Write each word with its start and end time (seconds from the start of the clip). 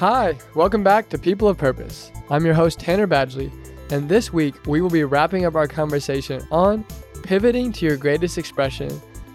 Hi, 0.00 0.36
welcome 0.56 0.82
back 0.82 1.08
to 1.10 1.18
People 1.18 1.46
of 1.46 1.56
Purpose. 1.56 2.10
I'm 2.28 2.44
your 2.44 2.52
host, 2.52 2.80
Tanner 2.80 3.06
Badgley, 3.06 3.52
and 3.92 4.08
this 4.08 4.32
week 4.32 4.66
we 4.66 4.80
will 4.80 4.90
be 4.90 5.04
wrapping 5.04 5.44
up 5.44 5.54
our 5.54 5.68
conversation 5.68 6.44
on 6.50 6.84
pivoting 7.22 7.70
to 7.74 7.86
your 7.86 7.96
greatest 7.96 8.36
expression 8.36 8.90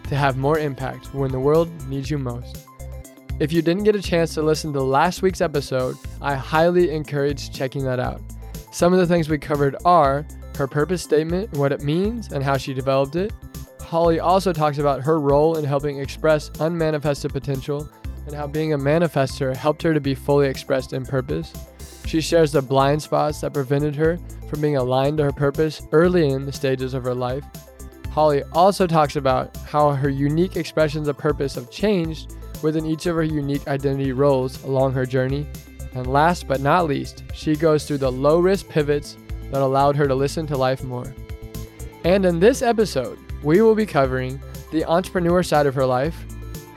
to 0.10 0.16
have 0.18 0.36
more 0.36 0.60
impact 0.60 1.14
when 1.14 1.32
the 1.32 1.40
world 1.40 1.70
needs 1.88 2.12
you 2.12 2.18
most. 2.18 2.68
If 3.40 3.54
you 3.54 3.62
didn't 3.62 3.86
get 3.86 3.96
a 3.96 4.02
chance 4.02 4.34
to 4.34 4.42
listen 4.42 4.74
to 4.74 4.82
last 4.82 5.22
week's 5.22 5.40
episode, 5.40 5.96
I 6.22 6.36
highly 6.36 6.92
encourage 6.92 7.54
checking 7.54 7.86
that 7.86 8.02
out. 8.02 8.22
Some 8.74 8.92
of 8.92 9.00
the 9.00 9.08
things 9.08 9.30
we 9.30 9.38
covered 9.38 9.78
are 9.86 10.28
her 10.58 10.68
purpose 10.68 11.02
statement, 11.02 11.54
what 11.54 11.72
it 11.72 11.84
means, 11.84 12.34
and 12.34 12.44
how 12.44 12.58
she 12.58 12.74
developed 12.74 13.16
it. 13.16 13.32
Holly 13.80 14.20
also 14.20 14.52
talks 14.52 14.78
about 14.78 15.02
her 15.04 15.22
role 15.22 15.58
in 15.58 15.64
helping 15.64 16.00
express 16.00 16.50
unmanifested 16.60 17.32
potential 17.32 17.90
and 18.30 18.38
how 18.38 18.46
being 18.46 18.74
a 18.74 18.78
manifester 18.78 19.56
helped 19.56 19.82
her 19.82 19.92
to 19.92 20.00
be 20.00 20.14
fully 20.14 20.48
expressed 20.48 20.94
in 20.94 21.04
purpose. 21.04 21.52
She 22.06 22.22
shares 22.22 22.52
the 22.52 22.62
blind 22.62 23.02
spots 23.02 23.42
that 23.42 23.56
prevented 23.56 23.96
her 23.96 24.20
from 24.48 24.62
being 24.62 24.78
aligned 24.78 25.18
to 25.18 25.24
her 25.24 25.32
purpose 25.32 25.82
early 25.92 26.30
in 26.30 26.46
the 26.46 26.54
stages 26.54 26.94
of 26.94 27.04
her 27.06 27.16
life. 27.16 27.44
Holly 28.12 28.44
also 28.52 28.86
talks 28.86 29.16
about 29.16 29.58
how 29.58 29.90
her 29.90 30.10
unique 30.10 30.58
expressions 30.58 31.08
of 31.08 31.18
purpose 31.18 31.56
have 31.56 31.72
changed 31.72 32.36
within 32.62 32.86
each 32.86 33.08
of 33.08 33.16
her 33.16 33.24
unique 33.24 33.68
identity 33.68 34.12
roles 34.12 34.64
along 34.64 34.94
her 34.94 35.08
journey. 35.08 35.48
And 35.96 36.06
last 36.06 36.48
but 36.48 36.62
not 36.62 36.86
least, 36.86 37.24
she 37.34 37.56
goes 37.56 37.86
through 37.86 37.98
the 37.98 38.12
low 38.12 38.40
risk 38.40 38.70
pivots 38.70 39.18
that 39.50 39.64
allowed 39.64 39.96
her 39.96 40.08
to 40.08 40.14
listen 40.14 40.46
to 40.48 40.58
life 40.58 40.84
more. 40.84 41.16
And 42.04 42.26
in 42.26 42.40
this 42.40 42.62
episode, 42.62 43.18
we 43.42 43.64
will 43.64 43.74
be 43.74 43.88
covering 43.88 44.40
the 44.72 44.86
entrepreneur 44.86 45.42
side 45.42 45.66
of 45.66 45.74
her 45.74 45.86
life, 45.86 46.26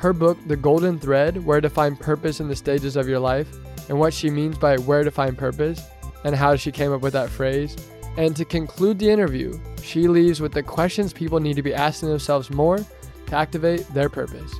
her 0.03 0.13
book, 0.13 0.37
The 0.49 0.57
Golden 0.57 0.99
Thread 0.99 1.45
Where 1.47 1.61
to 1.61 1.71
Find 1.71 1.99
Purpose 1.99 2.41
in 2.41 2.49
the 2.49 2.57
Stages 2.57 2.97
of 2.97 3.09
Your 3.09 3.21
Life, 3.21 3.49
and 3.89 4.01
what 4.01 4.13
she 4.13 4.31
means 4.31 4.59
by 4.59 4.77
where 4.79 5.05
to 5.05 5.13
find 5.13 5.39
purpose, 5.39 5.81
and 6.25 6.35
how 6.35 6.57
she 6.57 6.73
came 6.73 6.93
up 6.93 7.03
with 7.03 7.13
that 7.13 7.31
phrase. 7.31 7.77
And 8.17 8.35
to 8.35 8.45
conclude 8.45 8.99
the 8.99 9.09
interview, 9.09 9.61
she 9.81 10.09
leaves 10.09 10.41
with 10.41 10.53
the 10.53 10.63
questions 10.63 11.13
people 11.13 11.39
need 11.39 11.55
to 11.55 11.63
be 11.63 11.73
asking 11.73 12.09
themselves 12.09 12.51
more 12.51 12.79
to 12.79 13.35
activate 13.37 13.87
their 13.95 14.09
purpose. 14.09 14.53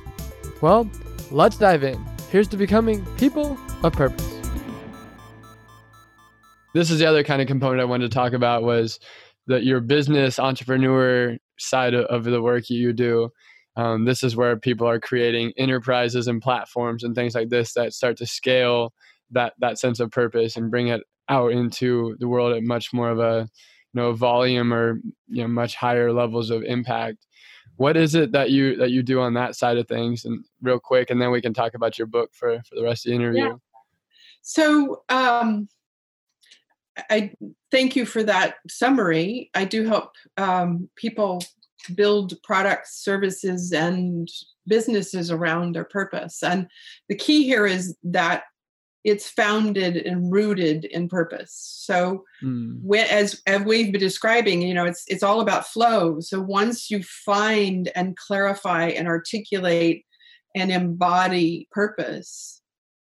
Well, 0.61 0.89
let's 1.29 1.57
dive 1.57 1.83
in. 1.83 2.01
Here's 2.31 2.47
to 2.47 2.57
becoming 2.57 3.05
people 3.17 3.57
of 3.83 3.91
purpose. 3.91 4.39
This 6.73 6.89
is 6.89 6.99
the 6.99 7.05
other 7.05 7.23
kind 7.23 7.41
of 7.41 7.49
component 7.49 7.81
I 7.81 7.85
wanted 7.85 8.09
to 8.09 8.15
talk 8.15 8.31
about 8.31 8.63
was 8.63 8.97
that 9.47 9.65
your 9.65 9.81
business 9.81 10.39
entrepreneur 10.39 11.35
side 11.59 11.93
of 11.93 12.23
the 12.23 12.41
work 12.41 12.69
you 12.69 12.93
do 12.93 13.29
um, 13.75 14.05
this 14.05 14.23
is 14.23 14.35
where 14.35 14.55
people 14.55 14.87
are 14.87 14.99
creating 14.99 15.53
enterprises 15.57 16.27
and 16.27 16.41
platforms 16.41 17.03
and 17.03 17.15
things 17.15 17.35
like 17.35 17.49
this 17.49 17.73
that 17.73 17.93
start 17.93 18.17
to 18.17 18.25
scale 18.25 18.93
that 19.31 19.53
that 19.59 19.79
sense 19.79 19.99
of 19.99 20.11
purpose 20.11 20.55
and 20.57 20.71
bring 20.71 20.89
it 20.89 21.01
out 21.29 21.51
into 21.51 22.15
the 22.19 22.27
world 22.27 22.53
at 22.55 22.63
much 22.63 22.93
more 22.93 23.09
of 23.09 23.19
a 23.19 23.47
you 23.93 24.01
know 24.01 24.13
volume 24.13 24.73
or 24.73 24.99
you 25.27 25.41
know 25.41 25.47
much 25.47 25.75
higher 25.75 26.11
levels 26.11 26.49
of 26.49 26.63
impact. 26.63 27.25
What 27.77 27.97
is 27.97 28.13
it 28.13 28.31
that 28.33 28.51
you 28.51 28.75
that 28.77 28.91
you 28.91 29.01
do 29.01 29.19
on 29.21 29.33
that 29.33 29.55
side 29.55 29.77
of 29.77 29.87
things? 29.87 30.25
And 30.25 30.45
real 30.61 30.79
quick 30.79 31.09
and 31.09 31.21
then 31.21 31.31
we 31.31 31.41
can 31.41 31.53
talk 31.53 31.73
about 31.73 31.97
your 31.97 32.07
book 32.07 32.31
for 32.33 32.61
for 32.67 32.75
the 32.75 32.83
rest 32.83 33.05
of 33.05 33.09
the 33.09 33.15
interview. 33.15 33.45
Yeah. 33.45 33.55
so 34.41 35.03
um 35.09 35.67
i 37.09 37.31
thank 37.73 37.95
you 37.95 38.05
for 38.05 38.21
that 38.21 38.57
summary. 38.69 39.49
I 39.55 39.65
do 39.65 39.85
help 39.85 40.11
um, 40.37 40.89
people 40.95 41.43
build 41.89 42.33
products, 42.43 43.03
services, 43.03 43.71
and 43.71 44.29
businesses 44.67 45.29
around 45.31 45.73
their 45.73 45.83
purpose. 45.83 46.41
And 46.43 46.67
the 47.09 47.15
key 47.15 47.43
here 47.43 47.65
is 47.65 47.95
that 48.03 48.43
it's 49.03 49.29
founded 49.29 49.97
and 49.97 50.31
rooted 50.31 50.85
in 50.85 51.09
purpose. 51.09 51.51
So, 51.85 52.23
mm. 52.41 52.79
as 53.09 53.41
as 53.45 53.61
we've 53.63 53.91
been 53.91 53.99
describing, 53.99 54.61
you 54.61 54.73
know, 54.73 54.85
it's 54.85 55.03
it's 55.07 55.23
all 55.23 55.41
about 55.41 55.67
flow. 55.67 56.19
So 56.21 56.39
once 56.39 56.89
you 56.89 57.03
find 57.03 57.91
and 57.95 58.15
clarify 58.15 58.87
and 58.87 59.07
articulate 59.07 60.05
and 60.55 60.71
embody 60.71 61.67
purpose, 61.71 62.61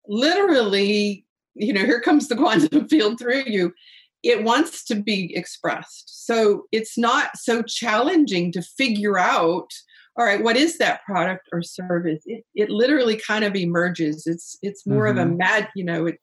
literally, 0.08 1.26
you 1.54 1.74
know, 1.74 1.84
here 1.84 2.00
comes 2.00 2.28
the 2.28 2.36
quantum 2.42 2.88
field 2.88 3.18
through 3.18 3.44
you 3.46 3.74
it 4.22 4.44
wants 4.44 4.84
to 4.84 4.94
be 4.94 5.34
expressed. 5.36 6.26
So 6.26 6.64
it's 6.72 6.96
not 6.96 7.36
so 7.36 7.62
challenging 7.62 8.52
to 8.52 8.62
figure 8.62 9.18
out, 9.18 9.70
all 10.16 10.24
right, 10.24 10.42
what 10.42 10.56
is 10.56 10.78
that 10.78 11.04
product 11.04 11.48
or 11.52 11.62
service? 11.62 12.22
It, 12.26 12.44
it 12.54 12.70
literally 12.70 13.16
kind 13.16 13.44
of 13.44 13.56
emerges. 13.56 14.26
It's 14.26 14.58
it's 14.62 14.86
more 14.86 15.06
mm-hmm. 15.06 15.18
of 15.18 15.26
a 15.26 15.28
mm-hmm. 15.28 15.38
mad, 15.38 15.68
you 15.74 15.84
know, 15.84 16.06
it, 16.06 16.18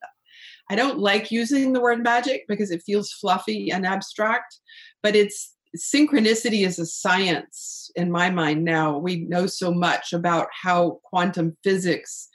I 0.70 0.76
don't 0.76 1.00
like 1.00 1.32
using 1.32 1.74
the 1.74 1.82
word 1.82 2.04
magic 2.04 2.46
because 2.48 2.70
it 2.70 2.84
feels 2.86 3.12
fluffy 3.12 3.72
and 3.72 3.86
abstract, 3.88 4.60
but 5.02 5.16
it's 5.16 5.56
synchronicity 5.78 6.66
is 6.66 6.80
a 6.80 6.86
science 6.86 7.92
in 7.96 8.12
my 8.12 8.30
mind 8.30 8.64
now. 8.64 8.98
We 8.98 9.26
know 9.26 9.48
so 9.48 9.74
much 9.74 10.14
about 10.14 10.48
how 10.64 11.00
quantum 11.04 11.58
physics 11.64 12.28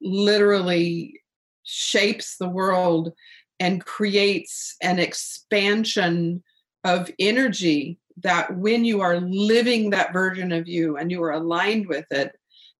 literally 0.00 1.20
shapes 1.62 2.36
the 2.38 2.48
world 2.48 3.12
and 3.60 3.84
creates 3.84 4.74
an 4.82 4.98
expansion 4.98 6.42
of 6.82 7.10
energy 7.18 7.98
that 8.22 8.56
when 8.56 8.84
you 8.84 9.00
are 9.02 9.20
living 9.20 9.90
that 9.90 10.12
version 10.12 10.50
of 10.50 10.66
you 10.66 10.96
and 10.96 11.10
you 11.10 11.22
are 11.22 11.32
aligned 11.32 11.86
with 11.86 12.06
it, 12.10 12.32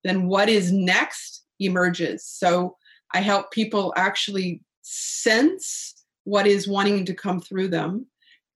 then 0.03 0.27
what 0.27 0.49
is 0.49 0.73
next 0.73 1.45
emerges. 1.61 2.25
So 2.25 2.77
I 3.15 3.21
help 3.21 3.51
people 3.51 3.93
actually 3.97 4.63
sense 4.83 5.95
what 6.25 6.47
is 6.47 6.67
wanting 6.67 7.05
to 7.05 7.15
come 7.15 7.41
through 7.41 7.69
them, 7.69 8.07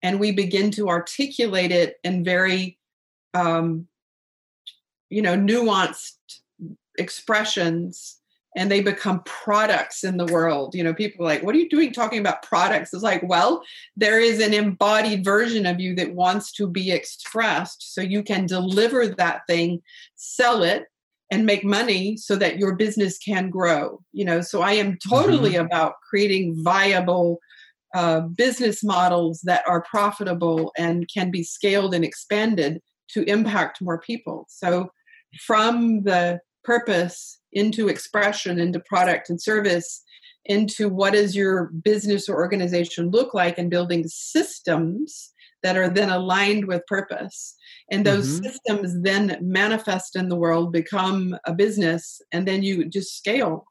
and 0.02 0.20
we 0.20 0.32
begin 0.32 0.70
to 0.72 0.88
articulate 0.88 1.72
it 1.72 1.96
in 2.04 2.24
very, 2.24 2.78
um, 3.34 3.86
you 5.10 5.22
know, 5.22 5.36
nuanced 5.36 6.16
expressions 6.98 8.20
and 8.56 8.70
they 8.70 8.80
become 8.80 9.22
products 9.24 10.04
in 10.04 10.16
the 10.16 10.26
world. 10.26 10.74
You 10.74 10.84
know, 10.84 10.94
people 10.94 11.24
are 11.24 11.28
like, 11.28 11.42
what 11.42 11.54
are 11.54 11.58
you 11.58 11.68
doing 11.68 11.92
talking 11.92 12.20
about 12.20 12.42
products? 12.42 12.94
It's 12.94 13.02
like, 13.02 13.22
well, 13.24 13.62
there 13.96 14.20
is 14.20 14.40
an 14.40 14.54
embodied 14.54 15.24
version 15.24 15.66
of 15.66 15.80
you 15.80 15.94
that 15.96 16.14
wants 16.14 16.52
to 16.52 16.68
be 16.68 16.92
expressed. 16.92 17.94
So 17.94 18.00
you 18.00 18.22
can 18.22 18.46
deliver 18.46 19.08
that 19.08 19.42
thing, 19.48 19.82
sell 20.14 20.62
it, 20.62 20.86
and 21.30 21.46
make 21.46 21.64
money 21.64 22.16
so 22.16 22.36
that 22.36 22.58
your 22.58 22.76
business 22.76 23.18
can 23.18 23.50
grow. 23.50 24.00
You 24.12 24.24
know, 24.24 24.40
so 24.40 24.62
I 24.62 24.72
am 24.72 24.98
totally 25.08 25.54
mm-hmm. 25.54 25.66
about 25.66 25.94
creating 26.08 26.62
viable 26.62 27.38
uh, 27.94 28.20
business 28.20 28.84
models 28.84 29.40
that 29.44 29.62
are 29.68 29.82
profitable 29.82 30.72
and 30.76 31.08
can 31.12 31.30
be 31.30 31.42
scaled 31.42 31.94
and 31.94 32.04
expanded 32.04 32.80
to 33.10 33.22
impact 33.24 33.80
more 33.80 34.00
people. 34.00 34.46
So 34.48 34.90
from 35.40 36.02
the 36.02 36.40
purpose 36.64 37.38
into 37.54 37.88
expression, 37.88 38.58
into 38.58 38.80
product 38.80 39.30
and 39.30 39.40
service, 39.40 40.02
into 40.44 40.88
what 40.88 41.14
does 41.14 41.34
your 41.34 41.66
business 41.82 42.28
or 42.28 42.36
organization 42.36 43.10
look 43.10 43.32
like, 43.32 43.58
and 43.58 43.70
building 43.70 44.04
systems 44.06 45.32
that 45.64 45.76
are 45.78 45.88
then 45.88 46.10
aligned 46.10 46.66
with 46.66 46.86
purpose. 46.86 47.56
And 47.90 48.04
those 48.04 48.40
mm-hmm. 48.40 48.44
systems 48.44 49.02
then 49.02 49.38
manifest 49.40 50.14
in 50.14 50.28
the 50.28 50.36
world, 50.36 50.72
become 50.72 51.36
a 51.46 51.54
business, 51.54 52.20
and 52.32 52.46
then 52.46 52.62
you 52.62 52.84
just 52.84 53.16
scale. 53.16 53.64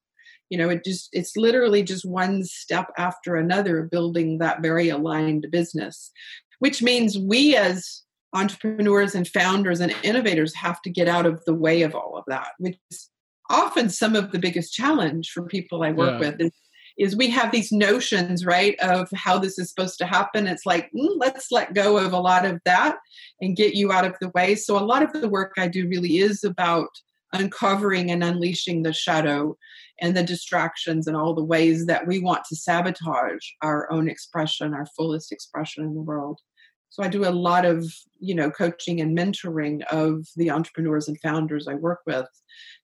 You 0.49 0.57
know, 0.57 0.69
it 0.69 0.83
just 0.83 1.09
it's 1.13 1.37
literally 1.37 1.83
just 1.83 2.05
one 2.05 2.43
step 2.43 2.87
after 2.97 3.35
another 3.35 3.83
building 3.83 4.39
that 4.39 4.61
very 4.61 4.89
aligned 4.89 5.47
business, 5.51 6.11
which 6.59 6.81
means 6.81 7.17
we 7.17 7.55
as 7.55 8.01
entrepreneurs 8.33 9.15
and 9.15 9.27
founders 9.27 9.79
and 9.79 9.95
innovators 10.03 10.55
have 10.55 10.81
to 10.81 10.89
get 10.89 11.07
out 11.07 11.25
of 11.25 11.43
the 11.45 11.53
way 11.53 11.83
of 11.83 11.93
all 11.95 12.17
of 12.17 12.23
that, 12.27 12.49
which 12.57 12.77
is 12.91 13.09
often 13.49 13.89
some 13.89 14.15
of 14.15 14.31
the 14.31 14.39
biggest 14.39 14.73
challenge 14.73 15.31
for 15.31 15.43
people 15.43 15.83
I 15.83 15.91
work 15.91 16.19
yeah. 16.21 16.29
with 16.29 16.41
is, 16.41 16.51
is, 16.97 17.15
we 17.15 17.29
have 17.29 17.51
these 17.51 17.71
notions, 17.71 18.45
right, 18.45 18.79
of 18.79 19.09
how 19.13 19.39
this 19.39 19.57
is 19.57 19.69
supposed 19.69 19.97
to 19.97 20.05
happen. 20.05 20.47
It's 20.47 20.65
like, 20.65 20.91
mm, 20.95 21.15
let's 21.17 21.51
let 21.51 21.73
go 21.73 21.97
of 21.97 22.13
a 22.13 22.19
lot 22.19 22.45
of 22.45 22.59
that 22.65 22.97
and 23.41 23.55
get 23.55 23.73
you 23.75 23.91
out 23.91 24.05
of 24.05 24.15
the 24.21 24.29
way. 24.29 24.55
So 24.55 24.77
a 24.77 24.85
lot 24.85 25.03
of 25.03 25.11
the 25.19 25.29
work 25.29 25.53
I 25.57 25.67
do 25.67 25.87
really 25.87 26.19
is 26.19 26.43
about 26.43 26.89
uncovering 27.33 28.11
and 28.11 28.23
unleashing 28.23 28.83
the 28.83 28.93
shadow 28.93 29.57
and 29.99 30.15
the 30.15 30.23
distractions 30.23 31.07
and 31.07 31.17
all 31.17 31.33
the 31.33 31.43
ways 31.43 31.85
that 31.87 32.07
we 32.07 32.19
want 32.19 32.43
to 32.45 32.55
sabotage 32.55 33.45
our 33.61 33.91
own 33.91 34.07
expression, 34.07 34.73
our 34.73 34.85
fullest 34.95 35.31
expression 35.31 35.83
in 35.83 35.93
the 35.95 36.01
world. 36.01 36.39
So 36.93 37.01
I 37.01 37.07
do 37.07 37.25
a 37.25 37.31
lot 37.31 37.65
of, 37.65 37.91
you 38.19 38.35
know, 38.35 38.51
coaching 38.51 39.01
and 39.01 39.17
mentoring 39.17 39.83
of 39.85 40.27
the 40.35 40.51
entrepreneurs 40.51 41.07
and 41.07 41.19
founders 41.21 41.67
I 41.67 41.73
work 41.73 42.01
with 42.05 42.27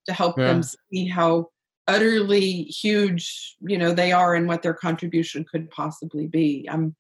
to 0.07 0.13
help 0.13 0.39
yeah. 0.39 0.47
them 0.47 0.63
see 0.63 1.07
how 1.07 1.49
utterly 1.87 2.63
huge, 2.63 3.55
you 3.61 3.77
know, 3.77 3.93
they 3.93 4.11
are 4.11 4.33
and 4.33 4.47
what 4.47 4.63
their 4.63 4.73
contribution 4.73 5.45
could 5.51 5.69
possibly 5.69 6.25
be. 6.25 6.67
I'm 6.71 6.95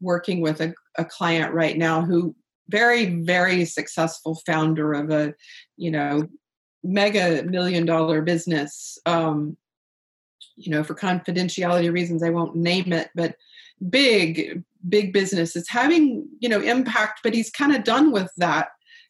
working 0.00 0.40
with 0.40 0.60
a, 0.60 0.72
a 0.96 1.04
client 1.04 1.52
right 1.52 1.76
now 1.76 2.00
who 2.00 2.32
very, 2.68 3.06
very 3.06 3.64
successful 3.64 4.40
founder 4.46 4.92
of 4.92 5.10
a, 5.10 5.34
you 5.76 5.90
know, 5.90 6.28
mega 6.84 7.42
million 7.42 7.84
dollar 7.86 8.22
business. 8.22 8.98
Um, 9.04 9.56
you 10.54 10.70
know, 10.70 10.84
for 10.84 10.94
confidentiality 10.94 11.92
reasons, 11.92 12.22
I 12.22 12.30
won't 12.30 12.54
name 12.54 12.92
it, 12.92 13.10
but 13.16 13.34
big, 13.88 14.62
big 14.88 15.12
business. 15.12 15.56
It's 15.56 15.68
having, 15.68 16.28
you 16.40 16.48
know, 16.48 16.60
impact, 16.60 17.20
but 17.22 17.34
he's 17.34 17.50
kind 17.50 17.74
of 17.74 17.84
done 17.84 18.12
with 18.12 18.30
that 18.36 18.68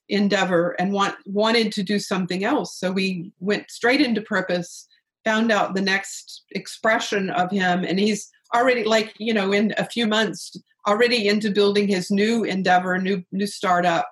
endeavor 0.09 0.77
and 0.79 0.93
want 0.93 1.15
wanted 1.25 1.73
to 1.73 1.83
do 1.83 1.99
something 1.99 2.45
else. 2.45 2.79
So 2.79 2.93
we 2.93 3.33
went 3.41 3.71
straight 3.71 4.01
into 4.01 4.21
purpose, 4.21 4.87
found 5.25 5.51
out 5.51 5.75
the 5.75 5.81
next 5.81 6.45
expression 6.51 7.31
of 7.31 7.51
him, 7.51 7.85
and 7.85 7.99
he's 7.99 8.31
already 8.55 8.85
like, 8.85 9.15
you 9.19 9.33
know, 9.33 9.53
in 9.53 9.73
a 9.79 9.89
few 9.89 10.07
months 10.07 10.55
already 10.87 11.29
into 11.29 11.51
building 11.51 11.89
his 11.89 12.11
new 12.11 12.45
endeavor, 12.45 12.99
new 12.99 13.23
new 13.33 13.47
startup, 13.47 14.07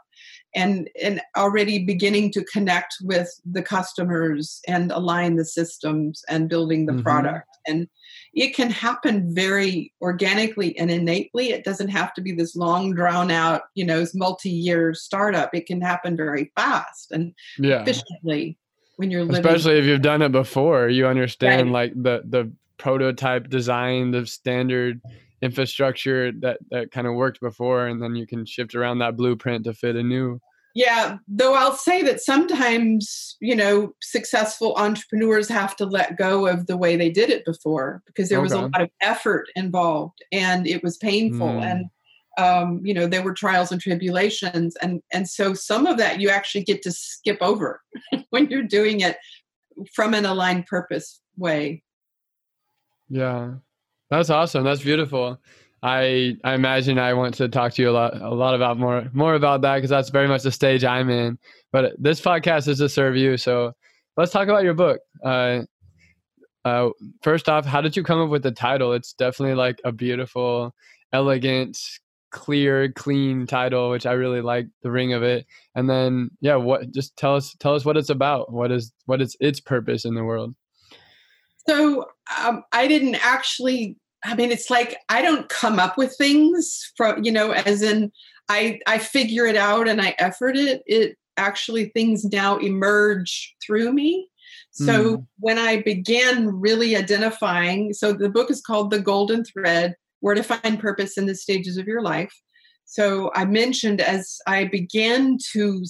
and 0.55 0.89
and 1.01 1.21
already 1.37 1.85
beginning 1.85 2.33
to 2.33 2.45
connect 2.45 2.97
with 3.03 3.29
the 3.45 3.63
customers 3.63 4.61
and 4.67 4.91
align 4.91 5.37
the 5.37 5.45
systems 5.45 6.25
and 6.29 6.49
building 6.49 6.87
the 6.87 6.93
mm-hmm. 6.93 7.03
product. 7.03 7.47
And 7.67 7.89
it 8.35 8.55
can 8.55 8.71
happen 8.71 9.35
very 9.35 9.93
organically 10.01 10.77
and 10.79 10.91
innately. 10.91 11.51
It 11.51 11.65
doesn't 11.65 11.89
have 11.89 12.15
to 12.15 12.21
be 12.21 12.33
this 12.33 12.57
long, 12.57 12.95
drawn 12.95 13.31
out, 13.31 13.63
you 13.75 13.85
know, 13.85 14.05
multi-year 14.15 14.95
startup. 14.95 15.55
It 15.55 15.67
can 15.67 15.81
happen 15.81 16.17
very 16.17 16.53
fast 16.57 17.13
and 17.13 17.35
yeah. 17.59 17.83
efficiently 17.83 18.57
when 18.97 19.11
you're 19.11 19.25
living. 19.25 19.45
Especially 19.45 19.79
if 19.79 19.85
you've 19.85 20.03
done 20.03 20.23
it 20.23 20.33
before, 20.33 20.89
you 20.89 21.07
understand 21.07 21.73
right. 21.73 21.95
like 21.95 22.03
the 22.03 22.23
the 22.25 22.53
prototype 22.77 23.51
design, 23.51 24.11
the 24.11 24.27
standard 24.27 25.01
infrastructure 25.43 26.33
that 26.33 26.59
that 26.71 26.91
kind 26.91 27.07
of 27.07 27.15
worked 27.15 27.41
before 27.41 27.87
and 27.87 28.03
then 28.03 28.15
you 28.15 28.27
can 28.27 28.45
shift 28.45 28.75
around 28.75 28.99
that 28.99 29.17
blueprint 29.17 29.65
to 29.65 29.73
fit 29.73 29.97
a 29.97 30.03
new 30.03 30.39
yeah 30.75 31.17
though 31.27 31.55
i'll 31.55 31.75
say 31.75 32.03
that 32.03 32.21
sometimes 32.21 33.37
you 33.41 33.57
know 33.57 33.93
successful 34.03 34.75
entrepreneurs 34.77 35.49
have 35.49 35.75
to 35.75 35.87
let 35.87 36.19
go 36.19 36.47
of 36.47 36.67
the 36.67 36.77
way 36.77 36.97
they 36.97 37.11
did 37.11 37.31
it 37.31 37.45
before 37.45 38.03
because 38.07 38.29
there 38.29 38.39
okay. 38.39 38.43
was 38.43 38.53
a 38.53 38.61
lot 38.61 38.81
of 38.81 38.91
effort 39.01 39.47
involved 39.57 40.23
and 40.31 40.67
it 40.67 40.83
was 40.83 40.97
painful 40.99 41.49
mm. 41.49 41.63
and 41.63 41.87
um, 42.39 42.81
you 42.85 42.95
know 42.95 43.07
there 43.07 43.23
were 43.23 43.35
trials 43.35 43.73
and 43.73 43.81
tribulations 43.81 44.77
and 44.77 45.03
and 45.13 45.29
so 45.29 45.53
some 45.53 45.87
of 45.87 45.99
that 45.99 46.21
you 46.21 46.31
actually 46.31 46.65
get 46.65 46.81
to 46.83 46.93
skip 46.93 47.39
over 47.41 47.81
when 48.31 48.49
you're 48.49 48.63
doing 48.63 49.01
it 49.01 49.17
from 49.95 50.15
an 50.15 50.25
aligned 50.25 50.67
purpose 50.67 51.21
way 51.37 51.83
yeah 53.09 53.55
that's 54.11 54.31
awesome. 54.31 54.65
That's 54.65 54.83
beautiful. 54.83 55.39
I 55.83 56.37
I 56.45 56.55
imagine 56.55 56.99
I 56.99 57.15
want 57.15 57.35
to 57.37 57.49
talk 57.49 57.73
to 57.75 57.83
you 57.83 57.91
a 57.91 57.93
lot 57.93 58.21
a 58.21 58.35
lot 58.35 58.55
about 58.55 58.79
more 58.79 59.09
more 59.13 59.35
about 59.35 59.63
that 59.63 59.77
because 59.77 59.91
that's 59.91 60.11
very 60.11 60.29
much 60.29 60.43
the 60.43 60.53
stage 60.53 60.85
I'm 60.85 61.09
in. 61.09 61.39
But 61.73 61.93
this 61.99 62.21
podcast 62.21 62.69
is 62.69 62.79
to 62.79 62.89
serve 62.89 63.17
you. 63.17 63.37
So 63.37 63.73
let's 64.17 64.33
talk 64.33 64.49
about 64.49 64.65
your 64.65 64.75
book. 64.75 65.01
Uh, 65.25 65.63
uh, 66.65 66.91
first 67.23 67.49
off, 67.49 67.65
how 67.65 67.81
did 67.81 67.97
you 67.97 68.03
come 68.03 68.21
up 68.21 68.29
with 68.29 68.43
the 68.43 68.53
title? 68.53 68.93
It's 68.93 69.15
definitely 69.15 69.55
like 69.55 69.81
a 69.85 69.93
beautiful, 69.93 70.75
elegant, 71.13 71.79
clear, 72.31 72.93
clean 72.93 73.47
title, 73.47 73.91
which 73.91 74.05
I 74.05 74.13
really 74.13 74.43
like 74.43 74.67
the 74.83 74.91
ring 74.91 75.13
of 75.15 75.23
it. 75.23 75.47
And 75.75 75.89
then 75.89 76.31
yeah, 76.41 76.57
what 76.57 76.91
just 76.93 77.17
tell 77.17 77.37
us 77.37 77.57
tell 77.59 77.75
us 77.75 77.85
what 77.85 77.97
it's 77.97 78.11
about. 78.11 78.53
What 78.53 78.71
is 78.71 78.93
what 79.07 79.23
is 79.23 79.37
its 79.41 79.61
purpose 79.61 80.05
in 80.05 80.15
the 80.15 80.25
world? 80.25 80.55
So 81.69 82.07
um, 82.39 82.65
I 82.73 82.87
didn't 82.89 83.17
actually. 83.17 83.97
I 84.25 84.35
mean, 84.35 84.51
it's 84.51 84.71
like 84.71 84.99
I 85.09 85.23
don't 85.23 85.49
come 85.49 85.79
up 85.79 85.97
with 85.97 86.17
things 86.17 86.93
from 86.97 87.25
you 87.25 87.33
know, 87.33 87.53
as 87.53 87.83
in 87.83 88.13
I 88.49 88.81
I 88.87 88.99
figure 88.99 89.47
it 89.47 89.57
out 89.57 89.89
and 89.89 90.01
I 90.01 90.15
effort 90.19 90.57
it. 90.57 90.83
It 90.87 91.17
actually 91.37 91.87
things 91.87 92.25
now 92.25 92.59
emerge 92.59 93.55
through 93.65 93.93
me. 93.93 94.29
So 94.73 95.17
mm. 95.17 95.27
when 95.39 95.59
I 95.59 95.83
began 95.83 96.49
really 96.61 96.97
identifying, 96.97 97.93
so 97.93 98.13
the 98.13 98.29
book 98.29 98.51
is 98.51 98.61
called 98.61 98.91
The 98.91 99.01
Golden 99.01 99.45
Thread: 99.45 99.95
Where 100.21 100.35
to 100.35 100.43
Find 100.43 100.79
Purpose 100.79 101.17
in 101.17 101.27
the 101.27 101.35
Stages 101.35 101.77
of 101.77 101.87
Your 101.87 102.03
Life. 102.03 102.35
So 102.85 103.31
I 103.35 103.45
mentioned 103.45 104.01
as 104.01 104.39
I 104.47 104.65
began 104.65 105.39
to 105.53 105.85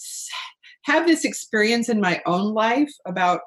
have 0.84 1.06
this 1.06 1.24
experience 1.24 1.88
in 1.88 2.00
my 2.00 2.20
own 2.26 2.52
life 2.52 2.92
about 3.06 3.40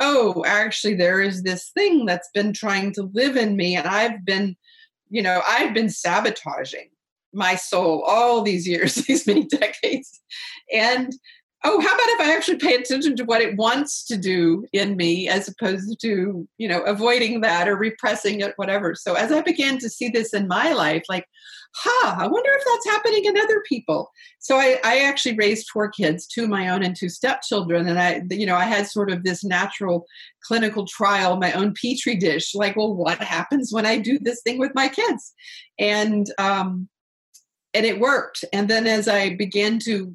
oh, 0.00 0.44
actually, 0.46 0.94
there 0.94 1.20
is 1.20 1.42
this 1.42 1.70
thing 1.70 2.06
that's 2.06 2.30
been 2.34 2.52
trying 2.52 2.92
to 2.94 3.10
live 3.12 3.36
in 3.36 3.56
me, 3.56 3.76
and 3.76 3.86
I've 3.86 4.24
been, 4.24 4.56
you 5.08 5.22
know, 5.22 5.42
I've 5.46 5.74
been 5.74 5.90
sabotaging 5.90 6.88
my 7.32 7.56
soul 7.56 8.02
all 8.06 8.42
these 8.42 8.66
years, 8.66 8.94
these 9.06 9.26
many 9.26 9.44
decades. 9.44 10.20
And 10.72 11.12
oh, 11.64 11.80
how 11.80 11.94
about 11.94 12.08
if 12.08 12.20
I 12.20 12.34
actually 12.34 12.58
pay 12.58 12.74
attention 12.74 13.16
to 13.16 13.24
what 13.24 13.40
it 13.40 13.56
wants 13.56 14.04
to 14.04 14.18
do 14.18 14.66
in 14.72 14.96
me 14.96 15.28
as 15.28 15.48
opposed 15.48 15.98
to, 16.02 16.46
you 16.58 16.68
know, 16.68 16.82
avoiding 16.82 17.40
that 17.40 17.68
or 17.68 17.76
repressing 17.76 18.40
it, 18.40 18.52
whatever. 18.56 18.94
So 18.94 19.14
as 19.14 19.32
I 19.32 19.40
began 19.40 19.78
to 19.78 19.88
see 19.88 20.10
this 20.10 20.34
in 20.34 20.46
my 20.46 20.72
life, 20.72 21.04
like, 21.08 21.26
huh, 21.74 22.16
I 22.18 22.26
wonder 22.26 22.50
if 22.52 22.62
that's 22.64 22.94
happening 22.94 23.24
in 23.24 23.38
other 23.38 23.62
people. 23.66 24.10
So 24.40 24.56
I, 24.56 24.78
I 24.84 24.98
actually 25.00 25.36
raised 25.36 25.70
four 25.72 25.88
kids, 25.88 26.26
two 26.26 26.44
of 26.44 26.50
my 26.50 26.68
own 26.68 26.82
and 26.82 26.94
two 26.94 27.08
stepchildren. 27.08 27.88
And 27.88 27.98
I, 27.98 28.22
you 28.30 28.44
know, 28.44 28.56
I 28.56 28.64
had 28.64 28.86
sort 28.86 29.10
of 29.10 29.24
this 29.24 29.42
natural 29.42 30.06
clinical 30.42 30.86
trial, 30.86 31.38
my 31.38 31.52
own 31.52 31.72
petri 31.80 32.14
dish, 32.14 32.54
like, 32.54 32.76
well, 32.76 32.94
what 32.94 33.18
happens 33.18 33.72
when 33.72 33.86
I 33.86 33.98
do 33.98 34.18
this 34.18 34.42
thing 34.42 34.58
with 34.58 34.72
my 34.74 34.88
kids? 34.88 35.32
And 35.78 36.30
um, 36.38 36.88
and 37.72 37.84
it 37.84 37.98
worked. 37.98 38.44
And 38.52 38.68
then 38.68 38.86
as 38.86 39.08
I 39.08 39.34
began 39.34 39.80
to 39.80 40.14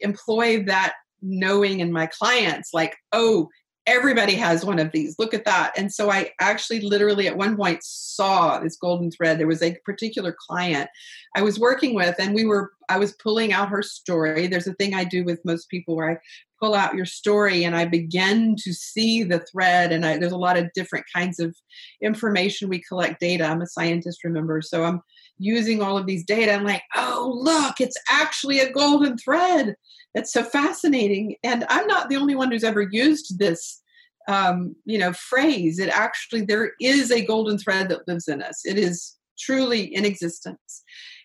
employ 0.00 0.64
that 0.64 0.94
knowing 1.22 1.80
in 1.80 1.92
my 1.92 2.06
clients 2.06 2.70
like 2.72 2.96
oh 3.12 3.48
everybody 3.86 4.34
has 4.34 4.64
one 4.64 4.78
of 4.78 4.92
these. 4.92 5.16
Look 5.18 5.34
at 5.34 5.46
that. 5.46 5.72
And 5.76 5.92
so 5.92 6.10
i 6.10 6.30
actually 6.40 6.80
literally 6.80 7.26
at 7.26 7.36
one 7.36 7.56
point 7.56 7.82
saw 7.82 8.58
this 8.58 8.76
golden 8.76 9.10
thread. 9.10 9.38
There 9.38 9.46
was 9.46 9.62
a 9.62 9.76
particular 9.84 10.34
client 10.48 10.88
i 11.36 11.42
was 11.42 11.58
working 11.58 11.94
with 11.94 12.16
and 12.18 12.34
we 12.34 12.44
were 12.44 12.72
i 12.88 12.98
was 12.98 13.12
pulling 13.14 13.52
out 13.52 13.68
her 13.68 13.82
story. 13.82 14.46
There's 14.46 14.66
a 14.66 14.74
thing 14.74 14.94
i 14.94 15.04
do 15.04 15.24
with 15.24 15.44
most 15.44 15.68
people 15.68 15.96
where 15.96 16.10
i 16.10 16.18
pull 16.60 16.74
out 16.74 16.94
your 16.94 17.06
story 17.06 17.64
and 17.64 17.74
i 17.74 17.84
begin 17.84 18.54
to 18.64 18.72
see 18.72 19.22
the 19.22 19.40
thread 19.40 19.92
and 19.92 20.04
I, 20.04 20.18
there's 20.18 20.32
a 20.32 20.36
lot 20.36 20.58
of 20.58 20.72
different 20.74 21.06
kinds 21.14 21.40
of 21.40 21.56
information. 22.02 22.68
We 22.68 22.82
collect 22.82 23.20
data. 23.20 23.44
I'm 23.44 23.62
a 23.62 23.66
scientist 23.66 24.24
remember? 24.24 24.60
So 24.60 24.84
i'm 24.84 25.02
using 25.40 25.82
all 25.82 25.96
of 25.96 26.06
these 26.06 26.24
data 26.24 26.52
i'm 26.52 26.64
like 26.64 26.82
oh 26.94 27.32
look 27.40 27.80
it's 27.80 27.96
actually 28.08 28.60
a 28.60 28.72
golden 28.72 29.16
thread. 29.16 29.74
It's 30.14 30.32
so 30.32 30.42
fascinating. 30.42 31.36
And 31.42 31.64
i'm 31.68 31.86
not 31.86 32.08
the 32.08 32.16
only 32.16 32.34
one 32.34 32.50
who's 32.50 32.64
ever 32.64 32.82
used 32.82 33.38
this 33.38 33.82
um, 34.28 34.76
you 34.84 34.98
know 34.98 35.12
phrase. 35.12 35.78
It 35.78 35.88
actually 35.88 36.42
there 36.42 36.72
is 36.80 37.10
a 37.10 37.24
golden 37.24 37.58
thread 37.58 37.88
that 37.88 38.06
lives 38.06 38.28
in 38.28 38.42
us. 38.42 38.62
It 38.64 38.78
is 38.78 39.16
truly 39.38 39.82
in 39.82 40.04
existence. 40.04 40.82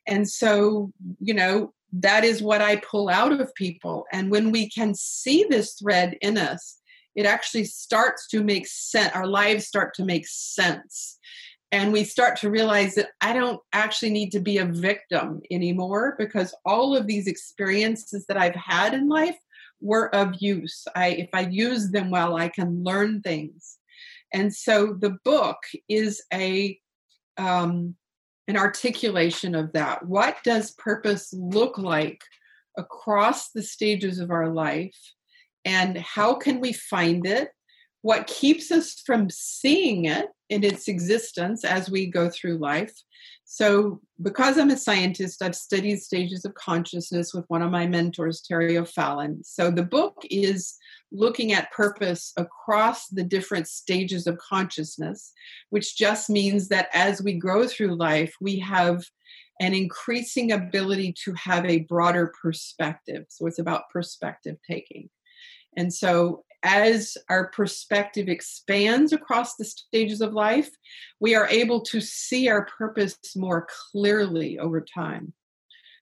And 0.08 0.30
so 0.30 0.92
you 1.20 1.34
know 1.34 1.74
that 1.98 2.26
is 2.26 2.42
what 2.42 2.62
i 2.62 2.76
pull 2.78 3.10
out 3.10 3.32
of 3.40 3.54
people. 3.56 4.06
And 4.12 4.32
when 4.32 4.52
we 4.52 4.70
can 4.70 4.96
see 4.96 5.46
this 5.50 5.74
thread 5.74 6.18
in 6.22 6.38
us 6.38 6.78
it 7.16 7.26
actually 7.26 7.64
starts 7.64 8.28
to 8.28 8.44
make 8.44 8.68
sense 8.68 9.12
our 9.16 9.28
lives 9.28 9.66
start 9.66 9.94
to 9.94 10.04
make 10.04 10.28
sense 10.28 11.18
and 11.76 11.92
we 11.92 12.06
start 12.06 12.38
to 12.38 12.50
realize 12.50 12.96
that 12.96 13.10
I 13.20 13.34
don't 13.34 13.60
actually 13.74 14.12
need 14.12 14.32
to 14.32 14.40
be 14.40 14.60
a 14.60 14.66
victim 14.66 15.42
anymore 15.52 16.16
because 16.18 16.56
all 16.64 16.96
of 16.96 17.06
these 17.06 17.28
experiences 17.28 18.26
that 18.28 18.38
I've 18.38 18.56
had 18.56 18.94
in 18.94 19.10
life 19.10 19.36
were 19.82 20.08
of 20.16 20.36
use. 20.40 20.88
I 20.96 21.08
if 21.10 21.30
I 21.34 21.42
use 21.42 21.92
them 21.92 22.12
well, 22.12 22.38
I 22.38 22.48
can 22.48 22.86
learn 22.86 23.22
things. 23.22 23.78
And 24.34 24.56
so 24.56 24.96
the 24.98 25.18
book 25.26 25.58
is 25.90 26.24
a 26.34 26.80
um, 27.36 27.96
an 28.48 28.56
articulation 28.56 29.54
of 29.54 29.74
that. 29.74 30.06
What 30.06 30.38
does 30.46 30.72
purpose 30.72 31.34
look 31.34 31.78
like 31.78 32.24
across 32.78 33.50
the 33.52 33.64
stages 33.64 34.20
of 34.20 34.32
our 34.32 34.48
life? 34.48 34.96
And 35.66 35.98
how 35.98 36.36
can 36.36 36.62
we 36.62 36.72
find 36.72 37.26
it? 37.26 37.50
What 38.02 38.28
keeps 38.28 38.72
us 38.72 39.02
from 39.06 39.30
seeing 39.30 40.06
it? 40.06 40.28
In 40.50 40.64
its 40.64 40.88
existence 40.88 41.64
as 41.64 41.90
we 41.90 42.06
go 42.06 42.30
through 42.30 42.58
life. 42.58 42.94
So, 43.48 44.02
because 44.22 44.58
I'm 44.58 44.72
a 44.72 44.78
scientist, 44.78 45.44
I've 45.44 45.56
studied 45.56 45.98
stages 45.98 46.46
of 46.46 46.56
consciousness 46.56 47.32
with 47.34 47.46
one 47.48 47.62
of 47.62 47.72
my 47.72 47.86
mentors, 47.86 48.42
Terry 48.42 48.76
O'Fallon. 48.76 49.44
So, 49.44 49.70
the 49.70 49.84
book 49.84 50.16
is 50.32 50.76
looking 51.12 51.54
at 51.54 51.72
purpose 51.72 52.34
across 52.38 53.08
the 53.08 53.24
different 53.24 53.68
stages 53.68 54.26
of 54.26 54.40
consciousness, 54.40 55.32
which 55.70 55.96
just 55.96 56.30
means 56.30 56.70
that 56.70 56.90
as 56.92 57.22
we 57.22 57.34
grow 57.34 57.68
through 57.68 57.96
life, 57.96 58.34
we 58.42 58.58
have 58.60 59.04
an 59.62 59.74
increasing 59.74 60.52
ability 60.52 61.14
to 61.24 61.34
have 61.34 61.66
a 61.66 61.82
broader 61.82 62.34
perspective. 62.42 63.26
So, 63.30 63.46
it's 63.46 63.60
about 63.60 63.90
perspective 63.94 64.58
taking. 64.68 65.10
And 65.78 65.94
so, 65.94 66.44
as 66.64 67.18
our 67.30 67.48
perspective 67.50 68.28
expands 68.28 69.14
across 69.14 69.56
the 69.56 69.66
stages 69.66 70.22
of 70.22 70.34
life, 70.34 70.70
we 71.20 71.36
are 71.36 71.48
able 71.48 71.82
to 71.82 72.02
see 72.02 72.50
our 72.50 72.66
purpose 72.66 73.18
more 73.36 73.68
clearly 73.92 74.58
over 74.60 74.82
time. 74.82 75.34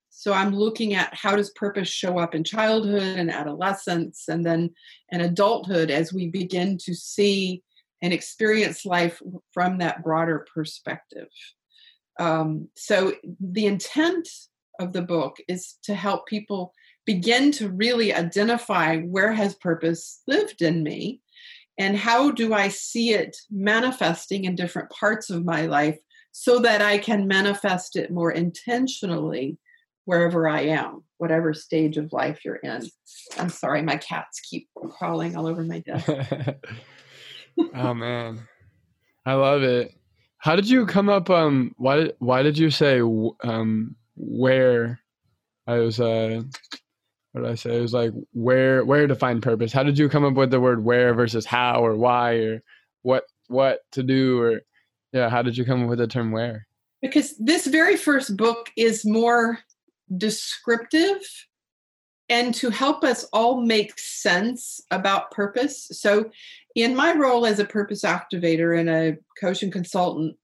So 0.10 0.32
I'm 0.32 0.56
looking 0.56 0.94
at 0.94 1.14
how 1.14 1.36
does 1.36 1.50
purpose 1.52 1.90
show 1.90 2.20
up 2.20 2.36
in 2.36 2.44
childhood 2.44 3.18
and 3.18 3.32
adolescence 3.32 4.26
and 4.30 4.46
then 4.46 4.70
in 5.10 5.22
adulthood 5.22 5.90
as 5.90 6.14
we 6.14 6.30
begin 6.30 6.78
to 6.86 6.94
see 6.94 7.64
and 8.02 8.14
experience 8.14 8.86
life 8.86 9.22
from 9.54 9.80
that 9.80 10.04
broader 10.04 10.46
perspective. 10.54 11.28
Um, 12.20 12.70
so 12.76 13.14
the 13.40 13.66
intent 13.66 14.28
of 14.80 14.94
the 14.94 15.02
book 15.02 15.38
is 15.48 15.76
to 15.84 15.96
help 15.96 16.28
people 16.28 16.74
begin 17.06 17.52
to 17.54 17.70
really 17.70 18.14
identify 18.14 18.98
where 19.00 19.34
has 19.34 19.56
purpose 19.56 20.22
lived 20.28 20.62
in 20.62 20.84
me 20.84 21.22
and 21.78 21.98
how 21.98 22.32
do 22.32 22.54
I 22.54 22.68
see 22.68 23.14
it 23.14 23.36
manifesting 23.50 24.46
in 24.46 24.56
different 24.56 24.90
parts 24.90 25.30
of 25.30 25.44
my 25.44 25.66
life 25.66 25.98
so 26.32 26.60
that 26.60 26.82
I 26.82 26.98
can 26.98 27.28
manifest 27.28 27.96
it 27.96 28.12
more 28.12 28.32
intentionally 28.32 29.58
wherever 30.06 30.48
I 30.48 30.62
am, 30.62 31.04
whatever 31.18 31.54
stage 31.54 31.98
of 31.98 32.12
life 32.12 32.44
you're 32.44 32.58
in. 32.58 32.84
I'm 33.38 33.50
sorry, 33.50 33.82
my 33.82 33.98
cats 33.98 34.40
keep 34.42 34.68
crawling 34.76 35.36
all 35.36 35.48
over 35.48 35.64
my 35.64 35.80
desk. 35.86 36.10
oh 37.74 37.94
man. 37.94 38.48
I 39.26 39.34
love 39.34 39.64
it. 39.64 39.94
How 40.38 40.56
did 40.56 40.70
you 40.70 40.86
come 40.86 41.08
up 41.08 41.30
um 41.30 41.74
why 41.78 41.98
did 41.98 42.16
why 42.20 42.44
did 42.44 42.58
you 42.58 42.70
say 42.70 43.00
um 43.44 43.96
where 44.16 45.00
I 45.66 45.78
was 45.78 46.00
uh 46.00 46.42
what 47.34 47.42
did 47.42 47.52
I 47.52 47.56
say? 47.56 47.78
It 47.78 47.82
was 47.82 47.94
like 47.94 48.14
where 48.32 48.86
where 48.86 49.08
to 49.08 49.16
find 49.16 49.42
purpose. 49.42 49.74
How 49.74 49.84
did 49.84 49.98
you 49.98 50.08
come 50.08 50.24
up 50.24 50.36
with 50.36 50.52
the 50.52 50.60
word 50.60 50.84
where 50.84 51.14
versus 51.16 51.46
how 51.46 51.84
or 51.84 51.96
why 51.96 52.36
or 52.36 52.64
what 53.02 53.24
what 53.48 53.80
to 53.94 54.04
do 54.04 54.40
or 54.40 54.62
yeah, 55.12 55.30
how 55.30 55.42
did 55.42 55.58
you 55.58 55.66
come 55.66 55.84
up 55.84 55.90
with 55.90 56.00
the 56.00 56.08
term 56.08 56.32
where? 56.32 56.68
Because 57.02 57.36
this 57.38 57.66
very 57.68 57.98
first 57.98 58.38
book 58.38 58.70
is 58.78 59.04
more 59.04 59.60
descriptive 60.16 61.22
and 62.30 62.54
to 62.56 62.70
help 62.70 63.04
us 63.04 63.26
all 63.34 63.62
make 63.62 63.98
sense 63.98 64.80
about 64.92 65.32
purpose. 65.32 65.88
So 65.92 66.30
in 66.76 66.96
my 66.96 67.14
role 67.14 67.46
as 67.46 67.60
a 67.60 67.66
purpose 67.66 68.04
activator 68.04 68.80
and 68.80 68.90
a 68.90 69.18
coach 69.40 69.64
and 69.64 69.74
consultant, 69.74 70.38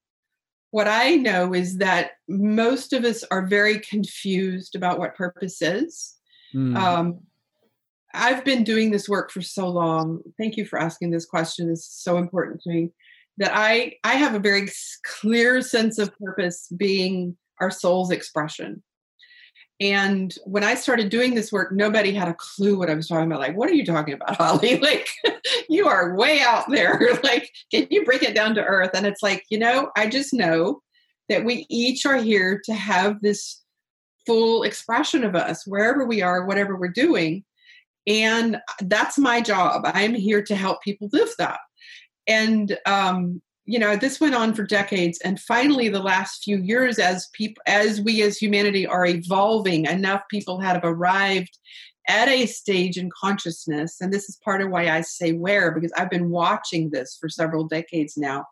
what 0.72 0.88
I 0.88 1.16
know 1.16 1.54
is 1.54 1.78
that 1.78 2.12
most 2.28 2.92
of 2.92 3.04
us 3.04 3.24
are 3.30 3.46
very 3.46 3.78
confused 3.78 4.74
about 4.74 4.98
what 4.98 5.16
purpose 5.16 5.62
is 5.62 6.19
Mm. 6.54 6.76
Um, 6.76 7.20
I've 8.12 8.44
been 8.44 8.64
doing 8.64 8.90
this 8.90 9.08
work 9.08 9.30
for 9.30 9.40
so 9.40 9.68
long. 9.68 10.20
Thank 10.36 10.56
you 10.56 10.64
for 10.64 10.78
asking 10.78 11.10
this 11.10 11.24
question. 11.24 11.70
It's 11.70 11.86
so 11.86 12.18
important 12.18 12.60
to 12.62 12.70
me 12.70 12.90
that 13.38 13.52
I 13.54 13.94
I 14.04 14.14
have 14.14 14.34
a 14.34 14.40
very 14.40 14.68
clear 15.04 15.62
sense 15.62 15.98
of 15.98 16.16
purpose 16.18 16.68
being 16.76 17.36
our 17.60 17.70
soul's 17.70 18.10
expression. 18.10 18.82
And 19.80 20.34
when 20.44 20.62
I 20.62 20.74
started 20.74 21.08
doing 21.08 21.34
this 21.34 21.50
work, 21.50 21.72
nobody 21.72 22.12
had 22.12 22.28
a 22.28 22.34
clue 22.34 22.76
what 22.78 22.90
I 22.90 22.94
was 22.94 23.08
talking 23.08 23.26
about. 23.26 23.40
Like, 23.40 23.56
what 23.56 23.70
are 23.70 23.74
you 23.74 23.84
talking 23.84 24.12
about, 24.12 24.36
Holly? 24.36 24.78
Like, 24.78 25.08
you 25.70 25.88
are 25.88 26.14
way 26.14 26.40
out 26.40 26.68
there. 26.68 27.18
like, 27.22 27.50
can 27.70 27.86
you 27.90 28.04
bring 28.04 28.20
it 28.20 28.34
down 28.34 28.54
to 28.56 28.64
earth? 28.64 28.90
And 28.92 29.06
it's 29.06 29.22
like, 29.22 29.44
you 29.48 29.58
know, 29.58 29.90
I 29.96 30.06
just 30.06 30.34
know 30.34 30.82
that 31.30 31.44
we 31.44 31.64
each 31.70 32.04
are 32.04 32.18
here 32.18 32.60
to 32.66 32.74
have 32.74 33.22
this 33.22 33.62
full 34.26 34.62
expression 34.62 35.24
of 35.24 35.34
us 35.34 35.66
wherever 35.66 36.04
we 36.04 36.22
are, 36.22 36.46
whatever 36.46 36.76
we're 36.76 36.88
doing. 36.88 37.44
And 38.06 38.58
that's 38.80 39.18
my 39.18 39.40
job. 39.40 39.82
I'm 39.84 40.14
here 40.14 40.42
to 40.42 40.56
help 40.56 40.82
people 40.82 41.08
live 41.12 41.30
that. 41.38 41.60
And 42.26 42.76
um, 42.86 43.42
you 43.70 43.78
know, 43.78 43.94
this 43.94 44.20
went 44.20 44.34
on 44.34 44.52
for 44.52 44.64
decades, 44.64 45.20
and 45.24 45.38
finally, 45.38 45.88
the 45.88 46.02
last 46.02 46.42
few 46.42 46.58
years, 46.58 46.98
as 46.98 47.28
people, 47.32 47.62
as 47.66 48.00
we 48.00 48.20
as 48.22 48.36
humanity 48.36 48.84
are 48.84 49.06
evolving, 49.06 49.84
enough 49.84 50.22
people 50.28 50.58
have 50.58 50.80
arrived 50.82 51.56
at 52.08 52.26
a 52.26 52.46
stage 52.46 52.96
in 52.96 53.10
consciousness, 53.10 54.00
and 54.00 54.12
this 54.12 54.28
is 54.28 54.40
part 54.44 54.60
of 54.60 54.70
why 54.70 54.88
I 54.88 55.02
say 55.02 55.34
where, 55.34 55.70
because 55.70 55.92
I've 55.96 56.10
been 56.10 56.30
watching 56.30 56.90
this 56.90 57.16
for 57.20 57.28
several 57.28 57.62
decades 57.62 58.16
now, 58.16 58.44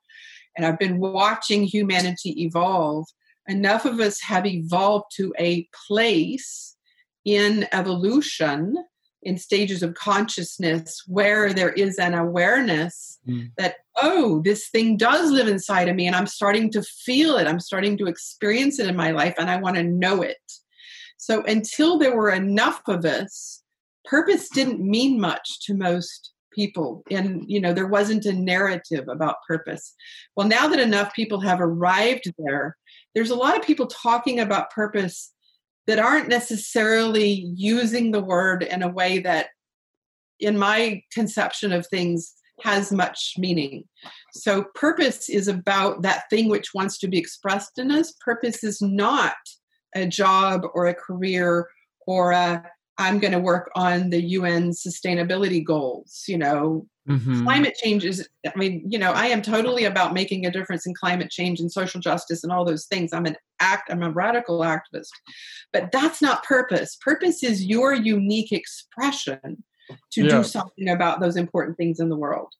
and 0.56 0.64
I've 0.64 0.78
been 0.78 1.00
watching 1.00 1.64
humanity 1.64 2.44
evolve 2.44 3.06
enough 3.48 3.84
of 3.84 3.98
us 4.00 4.20
have 4.20 4.46
evolved 4.46 5.06
to 5.16 5.34
a 5.38 5.68
place 5.86 6.76
in 7.24 7.66
evolution 7.72 8.76
in 9.22 9.36
stages 9.36 9.82
of 9.82 9.94
consciousness 9.94 11.02
where 11.06 11.52
there 11.52 11.72
is 11.72 11.98
an 11.98 12.14
awareness 12.14 13.18
mm. 13.28 13.50
that 13.56 13.76
oh 14.00 14.40
this 14.44 14.68
thing 14.68 14.96
does 14.96 15.30
live 15.30 15.48
inside 15.48 15.88
of 15.88 15.96
me 15.96 16.06
and 16.06 16.14
i'm 16.14 16.26
starting 16.26 16.70
to 16.70 16.82
feel 16.82 17.36
it 17.36 17.48
i'm 17.48 17.58
starting 17.58 17.98
to 17.98 18.06
experience 18.06 18.78
it 18.78 18.86
in 18.86 18.94
my 18.94 19.10
life 19.10 19.34
and 19.38 19.50
i 19.50 19.56
want 19.56 19.76
to 19.76 19.82
know 19.82 20.22
it 20.22 20.36
so 21.16 21.42
until 21.44 21.98
there 21.98 22.16
were 22.16 22.30
enough 22.30 22.80
of 22.86 23.04
us 23.04 23.62
purpose 24.04 24.48
didn't 24.48 24.80
mean 24.80 25.20
much 25.20 25.60
to 25.60 25.74
most 25.74 26.32
people 26.52 27.02
and 27.10 27.44
you 27.46 27.60
know 27.60 27.72
there 27.72 27.86
wasn't 27.86 28.24
a 28.24 28.32
narrative 28.32 29.06
about 29.08 29.36
purpose 29.46 29.94
well 30.34 30.46
now 30.46 30.66
that 30.66 30.80
enough 30.80 31.12
people 31.14 31.40
have 31.40 31.60
arrived 31.60 32.32
there 32.38 32.76
there's 33.14 33.30
a 33.30 33.36
lot 33.36 33.56
of 33.56 33.64
people 33.64 33.86
talking 33.86 34.40
about 34.40 34.70
purpose 34.70 35.32
that 35.86 35.98
aren't 35.98 36.28
necessarily 36.28 37.46
using 37.54 38.10
the 38.10 38.22
word 38.22 38.62
in 38.62 38.82
a 38.82 38.88
way 38.88 39.18
that 39.18 39.48
in 40.38 40.56
my 40.56 41.02
conception 41.12 41.72
of 41.72 41.86
things 41.86 42.34
has 42.60 42.92
much 42.92 43.34
meaning. 43.38 43.84
So, 44.34 44.64
purpose 44.74 45.28
is 45.28 45.48
about 45.48 46.02
that 46.02 46.24
thing 46.30 46.48
which 46.48 46.74
wants 46.74 46.98
to 46.98 47.08
be 47.08 47.18
expressed 47.18 47.78
in 47.78 47.90
us. 47.90 48.12
Purpose 48.20 48.62
is 48.64 48.82
not 48.82 49.36
a 49.94 50.06
job 50.06 50.62
or 50.74 50.86
a 50.86 50.94
career 50.94 51.68
or 52.06 52.32
a 52.32 52.62
I'm 52.98 53.18
going 53.18 53.32
to 53.32 53.38
work 53.38 53.70
on 53.74 54.10
the 54.10 54.20
UN 54.22 54.70
sustainability 54.70 55.64
goals. 55.64 56.24
You 56.26 56.38
know, 56.38 56.86
mm-hmm. 57.08 57.44
climate 57.44 57.76
change 57.82 58.04
is, 58.04 58.28
I 58.46 58.56
mean, 58.58 58.82
you 58.88 58.98
know, 58.98 59.12
I 59.12 59.26
am 59.26 59.40
totally 59.40 59.84
about 59.84 60.12
making 60.12 60.44
a 60.44 60.50
difference 60.50 60.86
in 60.86 60.94
climate 60.94 61.30
change 61.30 61.60
and 61.60 61.70
social 61.70 62.00
justice 62.00 62.42
and 62.42 62.52
all 62.52 62.64
those 62.64 62.86
things. 62.86 63.12
I'm 63.12 63.26
an 63.26 63.36
act, 63.60 63.90
I'm 63.90 64.02
a 64.02 64.10
radical 64.10 64.60
activist. 64.60 65.10
But 65.72 65.92
that's 65.92 66.20
not 66.20 66.44
purpose. 66.44 66.96
Purpose 67.00 67.42
is 67.42 67.64
your 67.64 67.94
unique 67.94 68.52
expression 68.52 69.62
to 70.12 70.24
yeah. 70.24 70.38
do 70.38 70.42
something 70.42 70.88
about 70.88 71.20
those 71.20 71.36
important 71.36 71.76
things 71.76 72.00
in 72.00 72.08
the 72.08 72.16
world. 72.16 72.52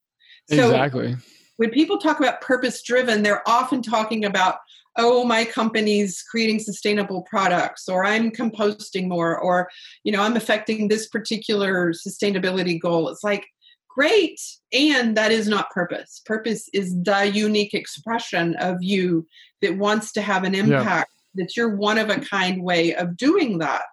So 0.49 0.71
exactly. 0.71 1.17
When 1.57 1.71
people 1.71 1.99
talk 1.99 2.21
about 2.21 2.41
purpose 2.41 2.83
driven, 2.83 3.23
they're 3.23 3.47
often 3.49 3.83
talking 3.83 4.25
about 4.25 4.59
oh 4.99 5.25
my 5.25 5.45
company's 5.45 6.23
creating 6.29 6.59
sustainable 6.59 7.23
products 7.23 7.89
or 7.89 8.05
i'm 8.05 8.31
composting 8.31 9.09
more 9.09 9.39
or 9.39 9.69
you 10.05 10.13
know 10.13 10.21
i'm 10.21 10.37
affecting 10.37 10.89
this 10.89 11.09
particular 11.09 11.93
sustainability 11.93 12.79
goal. 12.79 13.09
It's 13.09 13.25
like 13.25 13.47
great 13.89 14.41
and 14.73 15.17
that 15.17 15.33
is 15.33 15.49
not 15.49 15.71
purpose. 15.71 16.23
Purpose 16.25 16.69
is 16.73 16.95
the 17.03 17.31
unique 17.33 17.75
expression 17.75 18.55
of 18.57 18.77
you 18.81 19.27
that 19.61 19.77
wants 19.77 20.13
to 20.13 20.23
have 20.23 20.45
an 20.45 20.55
impact 20.55 21.13
yeah. 21.35 21.43
that 21.43 21.57
you're 21.57 21.75
one 21.75 21.99
of 21.99 22.09
a 22.09 22.21
kind 22.21 22.63
way 22.63 22.95
of 22.95 23.17
doing 23.17 23.59
that. 23.59 23.85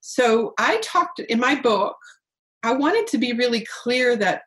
So 0.00 0.54
i 0.58 0.78
talked 0.78 1.18
in 1.20 1.40
my 1.40 1.54
book 1.60 1.96
i 2.62 2.72
wanted 2.72 3.06
to 3.08 3.18
be 3.18 3.32
really 3.32 3.66
clear 3.82 4.16
that 4.16 4.42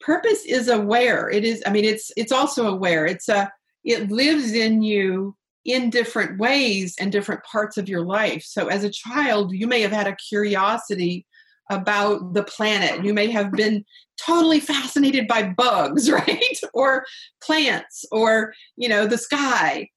purpose 0.00 0.44
is 0.44 0.68
aware. 0.68 1.30
It 1.30 1.44
is 1.44 1.62
i 1.66 1.70
mean 1.70 1.84
it's 1.84 2.10
it's 2.16 2.32
also 2.32 2.66
aware. 2.68 3.06
It's 3.06 3.28
a 3.28 3.50
it 3.84 4.10
lives 4.10 4.52
in 4.52 4.82
you 4.82 5.36
in 5.64 5.90
different 5.90 6.38
ways 6.38 6.96
and 6.98 7.12
different 7.12 7.44
parts 7.44 7.76
of 7.76 7.88
your 7.88 8.02
life. 8.02 8.42
So, 8.44 8.68
as 8.68 8.84
a 8.84 8.90
child, 8.90 9.52
you 9.52 9.66
may 9.66 9.80
have 9.80 9.92
had 9.92 10.06
a 10.06 10.16
curiosity 10.16 11.26
about 11.70 12.34
the 12.34 12.42
planet. 12.44 13.04
You 13.04 13.14
may 13.14 13.30
have 13.30 13.52
been 13.52 13.84
totally 14.20 14.60
fascinated 14.60 15.26
by 15.26 15.42
bugs, 15.44 16.10
right? 16.10 16.58
or 16.74 17.04
plants 17.42 18.04
or, 18.12 18.52
you 18.76 18.88
know, 18.88 19.06
the 19.06 19.18
sky. 19.18 19.88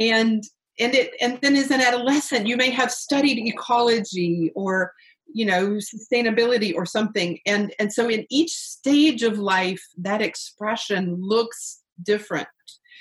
And 0.00 0.42
and 0.80 0.94
it 0.94 1.12
and 1.20 1.38
then 1.42 1.54
as 1.54 1.70
an 1.70 1.80
adolescent, 1.80 2.46
you 2.46 2.56
may 2.56 2.70
have 2.70 2.90
studied 2.90 3.38
ecology 3.46 4.50
or 4.54 4.92
you 5.34 5.44
know 5.46 5.78
sustainability 5.78 6.74
or 6.74 6.84
something 6.84 7.38
and 7.46 7.74
and 7.78 7.90
so 7.90 8.06
in 8.06 8.26
each 8.28 8.50
stage 8.50 9.22
of 9.22 9.38
life 9.38 9.82
that 9.96 10.22
expression 10.22 11.16
looks 11.20 11.80
different. 12.02 12.48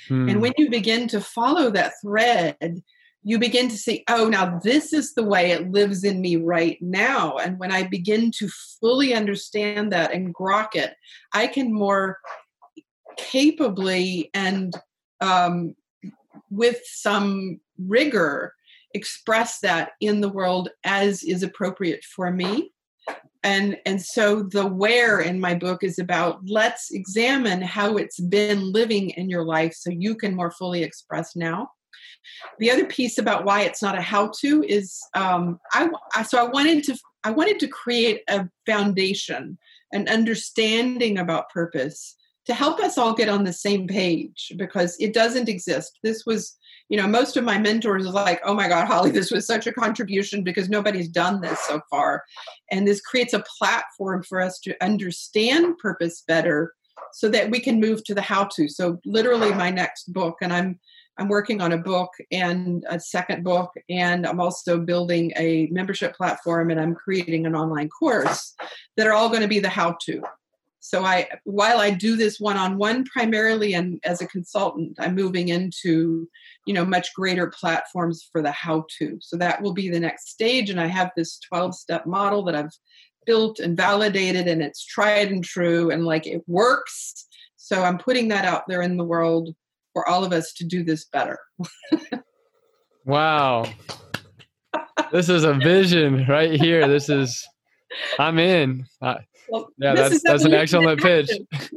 Hmm. 0.07 0.29
And 0.29 0.41
when 0.41 0.53
you 0.57 0.69
begin 0.69 1.07
to 1.09 1.21
follow 1.21 1.69
that 1.71 1.93
thread, 2.01 2.81
you 3.23 3.37
begin 3.37 3.69
to 3.69 3.77
see, 3.77 4.03
oh, 4.09 4.27
now 4.27 4.59
this 4.63 4.93
is 4.93 5.13
the 5.13 5.23
way 5.23 5.51
it 5.51 5.71
lives 5.71 6.03
in 6.03 6.21
me 6.21 6.37
right 6.37 6.77
now. 6.81 7.37
And 7.37 7.59
when 7.59 7.71
I 7.71 7.83
begin 7.83 8.31
to 8.31 8.49
fully 8.79 9.13
understand 9.13 9.91
that 9.91 10.11
and 10.11 10.33
grok 10.33 10.75
it, 10.75 10.95
I 11.33 11.47
can 11.47 11.71
more 11.71 12.17
capably 13.17 14.31
and 14.33 14.73
um, 15.19 15.75
with 16.49 16.79
some 16.85 17.59
rigor 17.77 18.55
express 18.93 19.59
that 19.59 19.91
in 20.01 20.21
the 20.21 20.29
world 20.29 20.69
as 20.83 21.23
is 21.23 21.43
appropriate 21.43 22.03
for 22.03 22.31
me 22.31 22.70
and 23.43 23.77
and 23.85 24.01
so 24.01 24.43
the 24.43 24.65
where 24.65 25.19
in 25.19 25.39
my 25.39 25.55
book 25.55 25.83
is 25.83 25.97
about 25.97 26.39
let's 26.45 26.91
examine 26.91 27.61
how 27.61 27.97
it's 27.97 28.19
been 28.19 28.71
living 28.71 29.09
in 29.11 29.29
your 29.29 29.43
life 29.43 29.73
so 29.73 29.89
you 29.89 30.15
can 30.15 30.35
more 30.35 30.51
fully 30.51 30.83
express 30.83 31.35
now. 31.35 31.71
The 32.59 32.69
other 32.69 32.85
piece 32.85 33.17
about 33.17 33.45
why 33.45 33.61
it's 33.61 33.81
not 33.81 33.97
a 33.97 34.01
how 34.01 34.31
to 34.41 34.63
is 34.67 34.99
um, 35.15 35.59
I, 35.73 35.89
I 36.15 36.23
so 36.23 36.37
i 36.37 36.43
wanted 36.43 36.83
to 36.85 36.97
i 37.23 37.31
wanted 37.31 37.59
to 37.61 37.67
create 37.67 38.21
a 38.29 38.47
foundation 38.65 39.57
an 39.91 40.07
understanding 40.07 41.17
about 41.17 41.49
purpose 41.49 42.15
to 42.45 42.53
help 42.53 42.79
us 42.79 42.97
all 42.97 43.13
get 43.13 43.29
on 43.29 43.43
the 43.43 43.53
same 43.53 43.87
page 43.87 44.51
because 44.57 44.97
it 44.99 45.13
doesn't 45.13 45.49
exist 45.49 45.99
this 46.03 46.25
was 46.25 46.57
you 46.91 46.97
know, 46.97 47.07
most 47.07 47.37
of 47.37 47.45
my 47.45 47.57
mentors 47.57 48.05
are 48.05 48.11
like, 48.11 48.41
oh 48.43 48.53
my 48.53 48.67
God, 48.67 48.85
Holly, 48.85 49.11
this 49.11 49.31
was 49.31 49.47
such 49.47 49.65
a 49.65 49.71
contribution 49.71 50.43
because 50.43 50.67
nobody's 50.67 51.07
done 51.07 51.39
this 51.39 51.57
so 51.61 51.79
far. 51.89 52.25
And 52.69 52.85
this 52.85 52.99
creates 52.99 53.31
a 53.33 53.45
platform 53.57 54.23
for 54.23 54.41
us 54.41 54.59
to 54.65 54.75
understand 54.83 55.77
purpose 55.77 56.21
better 56.27 56.73
so 57.13 57.29
that 57.29 57.49
we 57.49 57.61
can 57.61 57.79
move 57.79 58.03
to 58.03 58.13
the 58.13 58.21
how 58.21 58.43
to. 58.55 58.67
So 58.67 58.99
literally 59.05 59.53
my 59.53 59.69
next 59.69 60.11
book, 60.11 60.39
and 60.41 60.51
I'm 60.51 60.79
I'm 61.17 61.29
working 61.29 61.61
on 61.61 61.71
a 61.71 61.77
book 61.77 62.09
and 62.29 62.83
a 62.89 62.99
second 62.99 63.45
book, 63.45 63.71
and 63.89 64.25
I'm 64.27 64.41
also 64.41 64.77
building 64.77 65.31
a 65.37 65.67
membership 65.71 66.13
platform 66.13 66.71
and 66.71 66.79
I'm 66.79 66.95
creating 66.95 67.45
an 67.45 67.55
online 67.55 67.87
course 67.87 68.53
that 68.97 69.07
are 69.07 69.13
all 69.13 69.29
going 69.29 69.43
to 69.43 69.47
be 69.47 69.59
the 69.59 69.69
how 69.69 69.95
to. 70.07 70.23
So 70.81 71.05
I 71.05 71.29
while 71.45 71.79
I 71.79 71.91
do 71.91 72.15
this 72.15 72.39
one 72.39 72.57
on 72.57 72.77
one 72.77 73.05
primarily 73.05 73.73
and 73.73 73.99
as 74.03 74.21
a 74.21 74.27
consultant, 74.27 74.97
I'm 74.99 75.15
moving 75.15 75.47
into 75.49 76.27
you 76.65 76.73
know 76.73 76.83
much 76.83 77.13
greater 77.13 77.47
platforms 77.47 78.27
for 78.31 78.41
the 78.41 78.51
how 78.51 78.85
to 78.99 79.17
so 79.21 79.37
that 79.37 79.61
will 79.61 79.73
be 79.73 79.89
the 79.89 79.99
next 79.99 80.29
stage 80.29 80.69
and 80.69 80.79
i 80.79 80.85
have 80.85 81.09
this 81.15 81.39
12 81.39 81.73
step 81.73 82.05
model 82.05 82.43
that 82.43 82.53
i've 82.53 82.69
built 83.25 83.59
and 83.59 83.77
validated 83.77 84.47
and 84.47 84.61
it's 84.61 84.85
tried 84.85 85.31
and 85.31 85.43
true 85.43 85.91
and 85.91 86.05
like 86.05 86.27
it 86.27 86.41
works. 86.47 87.27
So 87.57 87.83
i'm 87.83 87.97
putting 87.97 88.27
that 88.29 88.45
out 88.45 88.63
there 88.67 88.81
in 88.81 88.97
the 88.97 89.03
world 89.03 89.53
for 89.93 90.07
all 90.07 90.23
of 90.23 90.33
us 90.33 90.53
to 90.53 90.65
do 90.65 90.83
this 90.83 91.05
better. 91.05 91.39
Wow. 93.05 93.65
This 95.11 95.27
is 95.27 95.43
a 95.43 95.55
vision 95.55 96.25
right 96.29 96.59
here. 96.59 96.87
This 96.87 97.09
is 97.09 97.47
i'm 98.19 98.39
in 98.39 98.85
well, 99.51 99.67
yeah 99.77 99.93
that's 99.93 100.23
that's 100.23 100.45
an 100.45 100.53
excellent 100.53 101.01
pitch. 101.01 101.29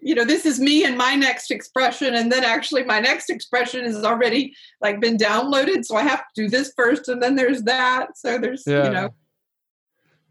You 0.00 0.14
know 0.14 0.24
this 0.24 0.46
is 0.46 0.60
me 0.60 0.84
and 0.84 0.96
my 0.96 1.16
next 1.16 1.50
expression 1.50 2.14
and 2.14 2.30
then 2.30 2.44
actually 2.44 2.84
my 2.84 3.00
next 3.00 3.30
expression 3.30 3.84
has 3.84 4.04
already 4.04 4.54
like 4.80 5.00
been 5.00 5.18
downloaded 5.18 5.84
so 5.84 5.96
i 5.96 6.02
have 6.02 6.20
to 6.20 6.42
do 6.44 6.48
this 6.48 6.72
first 6.76 7.08
and 7.08 7.20
then 7.20 7.34
there's 7.34 7.62
that. 7.64 8.16
So 8.16 8.38
there's 8.38 8.62
yeah. 8.64 8.84
you 8.84 8.90
know. 8.90 9.14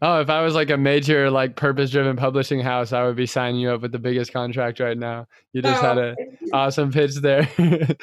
Oh 0.00 0.20
if 0.20 0.30
i 0.30 0.40
was 0.40 0.54
like 0.54 0.70
a 0.70 0.76
major 0.76 1.30
like 1.30 1.54
purpose 1.54 1.90
driven 1.90 2.16
publishing 2.16 2.60
house 2.60 2.92
i 2.94 3.04
would 3.04 3.14
be 3.14 3.26
signing 3.26 3.60
you 3.60 3.70
up 3.70 3.82
with 3.82 3.92
the 3.92 3.98
biggest 3.98 4.32
contract 4.32 4.80
right 4.80 4.96
now. 4.96 5.26
You 5.52 5.60
just 5.60 5.84
oh, 5.84 5.86
had 5.86 5.98
an 5.98 6.16
awesome 6.52 6.90
pitch 6.90 7.16
there. 7.16 7.48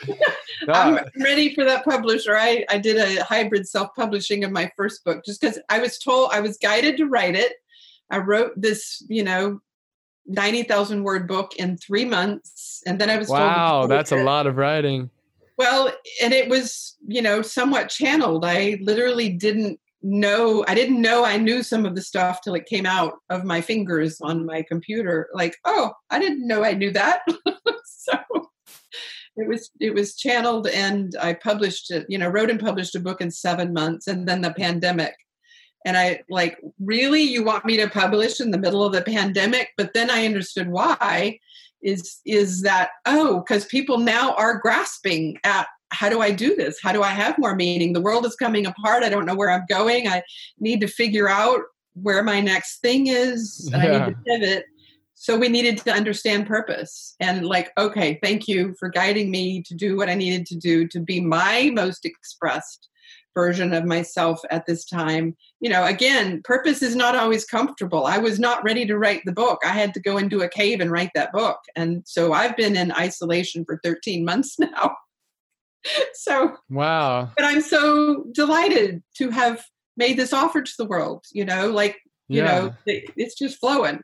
Ah. 0.69 0.97
I'm 0.97 1.23
ready 1.23 1.53
for 1.53 1.63
that 1.65 1.83
publisher. 1.83 2.35
I, 2.35 2.65
I 2.69 2.77
did 2.77 2.95
a 2.95 3.23
hybrid 3.23 3.67
self-publishing 3.67 4.43
of 4.45 4.51
my 4.51 4.71
first 4.77 5.03
book 5.03 5.23
just 5.25 5.41
because 5.41 5.59
i 5.69 5.79
was 5.79 5.99
told 5.99 6.31
i 6.31 6.39
was 6.39 6.57
guided 6.57 6.97
to 6.97 7.05
write 7.05 7.35
it 7.35 7.53
I 8.09 8.19
wrote 8.19 8.53
this, 8.55 9.03
you 9.09 9.23
know, 9.23 9.59
90,000 10.27 11.03
word 11.03 11.27
book 11.27 11.55
in 11.57 11.77
three 11.77 12.05
months. 12.05 12.81
And 12.85 12.99
then 12.99 13.09
I 13.09 13.17
was 13.17 13.29
wow, 13.29 13.87
that's 13.87 14.11
it. 14.11 14.19
a 14.19 14.23
lot 14.23 14.47
of 14.47 14.57
writing. 14.57 15.09
Well, 15.57 15.91
and 16.21 16.33
it 16.33 16.49
was, 16.49 16.97
you 17.07 17.21
know, 17.21 17.41
somewhat 17.41 17.89
channeled. 17.89 18.43
I 18.45 18.77
literally 18.81 19.29
didn't 19.29 19.79
know, 20.01 20.65
I 20.67 20.75
didn't 20.75 21.01
know 21.01 21.23
I 21.23 21.37
knew 21.37 21.63
some 21.63 21.85
of 21.85 21.95
the 21.95 22.01
stuff 22.01 22.41
till 22.41 22.55
it 22.55 22.65
came 22.65 22.85
out 22.85 23.13
of 23.29 23.43
my 23.43 23.61
fingers 23.61 24.19
on 24.21 24.45
my 24.45 24.63
computer. 24.63 25.29
Like, 25.33 25.57
oh, 25.65 25.93
I 26.09 26.19
didn't 26.19 26.47
know 26.47 26.63
I 26.63 26.73
knew 26.73 26.91
that. 26.91 27.21
so 27.85 28.17
it 29.37 29.47
was 29.47 29.69
it 29.79 29.93
was 29.93 30.15
channeled 30.15 30.67
and 30.67 31.13
I 31.21 31.33
published 31.33 31.91
it, 31.91 32.05
you 32.09 32.17
know, 32.17 32.29
wrote 32.29 32.49
and 32.49 32.59
published 32.59 32.95
a 32.95 32.99
book 32.99 33.21
in 33.21 33.31
seven 33.31 33.73
months 33.73 34.07
and 34.07 34.27
then 34.27 34.41
the 34.41 34.53
pandemic 34.53 35.15
and 35.85 35.95
I 35.95 36.23
like, 36.29 36.59
really, 36.79 37.21
you 37.21 37.43
want 37.43 37.63
me 37.63 37.77
to 37.77 37.87
publish 37.87 38.41
in 38.41 38.51
the 38.51 38.57
middle 38.57 38.83
of 38.83 38.91
the 38.91 39.03
pandemic? 39.03 39.69
But 39.77 39.93
then 39.93 40.09
I 40.09 40.25
understood 40.25 40.67
why 40.67 41.39
is 41.85 42.19
is 42.25 42.63
that 42.63 42.89
oh 43.05 43.39
because 43.39 43.65
people 43.65 43.99
now 43.99 44.33
are 44.33 44.57
grasping 44.57 45.37
at 45.43 45.67
how 45.91 46.09
do 46.09 46.19
i 46.19 46.31
do 46.31 46.55
this 46.55 46.79
how 46.81 46.91
do 46.91 47.03
i 47.03 47.09
have 47.09 47.37
more 47.37 47.55
meaning 47.55 47.93
the 47.93 48.01
world 48.01 48.25
is 48.25 48.35
coming 48.35 48.65
apart 48.65 49.03
i 49.03 49.09
don't 49.09 49.25
know 49.25 49.35
where 49.35 49.51
i'm 49.51 49.65
going 49.69 50.07
i 50.07 50.21
need 50.59 50.81
to 50.81 50.87
figure 50.87 51.29
out 51.29 51.61
where 51.93 52.23
my 52.23 52.41
next 52.41 52.79
thing 52.79 53.07
is 53.07 53.69
and 53.71 53.83
yeah. 53.83 53.89
i 53.89 54.07
need 54.07 54.15
to 54.15 54.21
pivot 54.25 54.65
so 55.13 55.37
we 55.37 55.47
needed 55.47 55.77
to 55.77 55.91
understand 55.91 56.47
purpose 56.47 57.15
and 57.19 57.45
like 57.45 57.71
okay 57.77 58.19
thank 58.23 58.47
you 58.47 58.73
for 58.79 58.89
guiding 58.89 59.29
me 59.29 59.61
to 59.61 59.75
do 59.75 59.95
what 59.95 60.09
i 60.09 60.15
needed 60.15 60.45
to 60.45 60.55
do 60.55 60.87
to 60.87 60.99
be 60.99 61.21
my 61.21 61.69
most 61.73 62.03
expressed 62.03 62.89
version 63.35 63.73
of 63.73 63.85
myself 63.85 64.39
at 64.49 64.65
this 64.65 64.85
time. 64.85 65.35
You 65.59 65.69
know, 65.69 65.85
again, 65.85 66.41
purpose 66.43 66.81
is 66.81 66.95
not 66.95 67.15
always 67.15 67.45
comfortable. 67.45 68.07
I 68.07 68.17
was 68.17 68.39
not 68.39 68.63
ready 68.63 68.85
to 68.87 68.97
write 68.97 69.21
the 69.25 69.31
book. 69.31 69.59
I 69.63 69.69
had 69.69 69.93
to 69.93 69.99
go 69.99 70.17
into 70.17 70.41
a 70.41 70.49
cave 70.49 70.79
and 70.79 70.89
write 70.89 71.11
that 71.13 71.31
book. 71.31 71.59
And 71.75 72.03
so 72.05 72.33
I've 72.33 72.57
been 72.57 72.75
in 72.75 72.91
isolation 72.91 73.65
for 73.65 73.79
13 73.83 74.25
months 74.25 74.57
now. 74.59 74.95
so, 76.13 76.55
wow. 76.69 77.29
But 77.35 77.45
I'm 77.45 77.61
so 77.61 78.23
delighted 78.31 79.03
to 79.17 79.29
have 79.29 79.63
made 79.97 80.17
this 80.17 80.33
offer 80.33 80.61
to 80.61 80.73
the 80.77 80.85
world, 80.85 81.25
you 81.31 81.45
know, 81.45 81.69
like, 81.69 81.97
you 82.27 82.41
yeah. 82.41 82.45
know, 82.45 82.75
it's 82.85 83.35
just 83.35 83.59
flowing. 83.59 84.01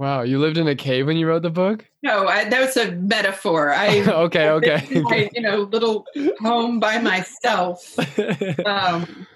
Wow, 0.00 0.22
you 0.22 0.38
lived 0.38 0.56
in 0.56 0.66
a 0.66 0.74
cave 0.74 1.04
when 1.04 1.18
you 1.18 1.28
wrote 1.28 1.42
the 1.42 1.50
book? 1.50 1.84
No, 2.02 2.26
I, 2.26 2.48
that 2.48 2.58
was 2.58 2.74
a 2.78 2.92
metaphor. 2.92 3.74
I 3.74 4.00
okay, 4.08 4.48
okay. 4.48 4.88
My, 5.02 5.28
you 5.34 5.42
know, 5.42 5.68
little 5.70 6.06
home 6.40 6.80
by 6.80 6.98
myself, 6.98 7.98
um, 8.64 9.26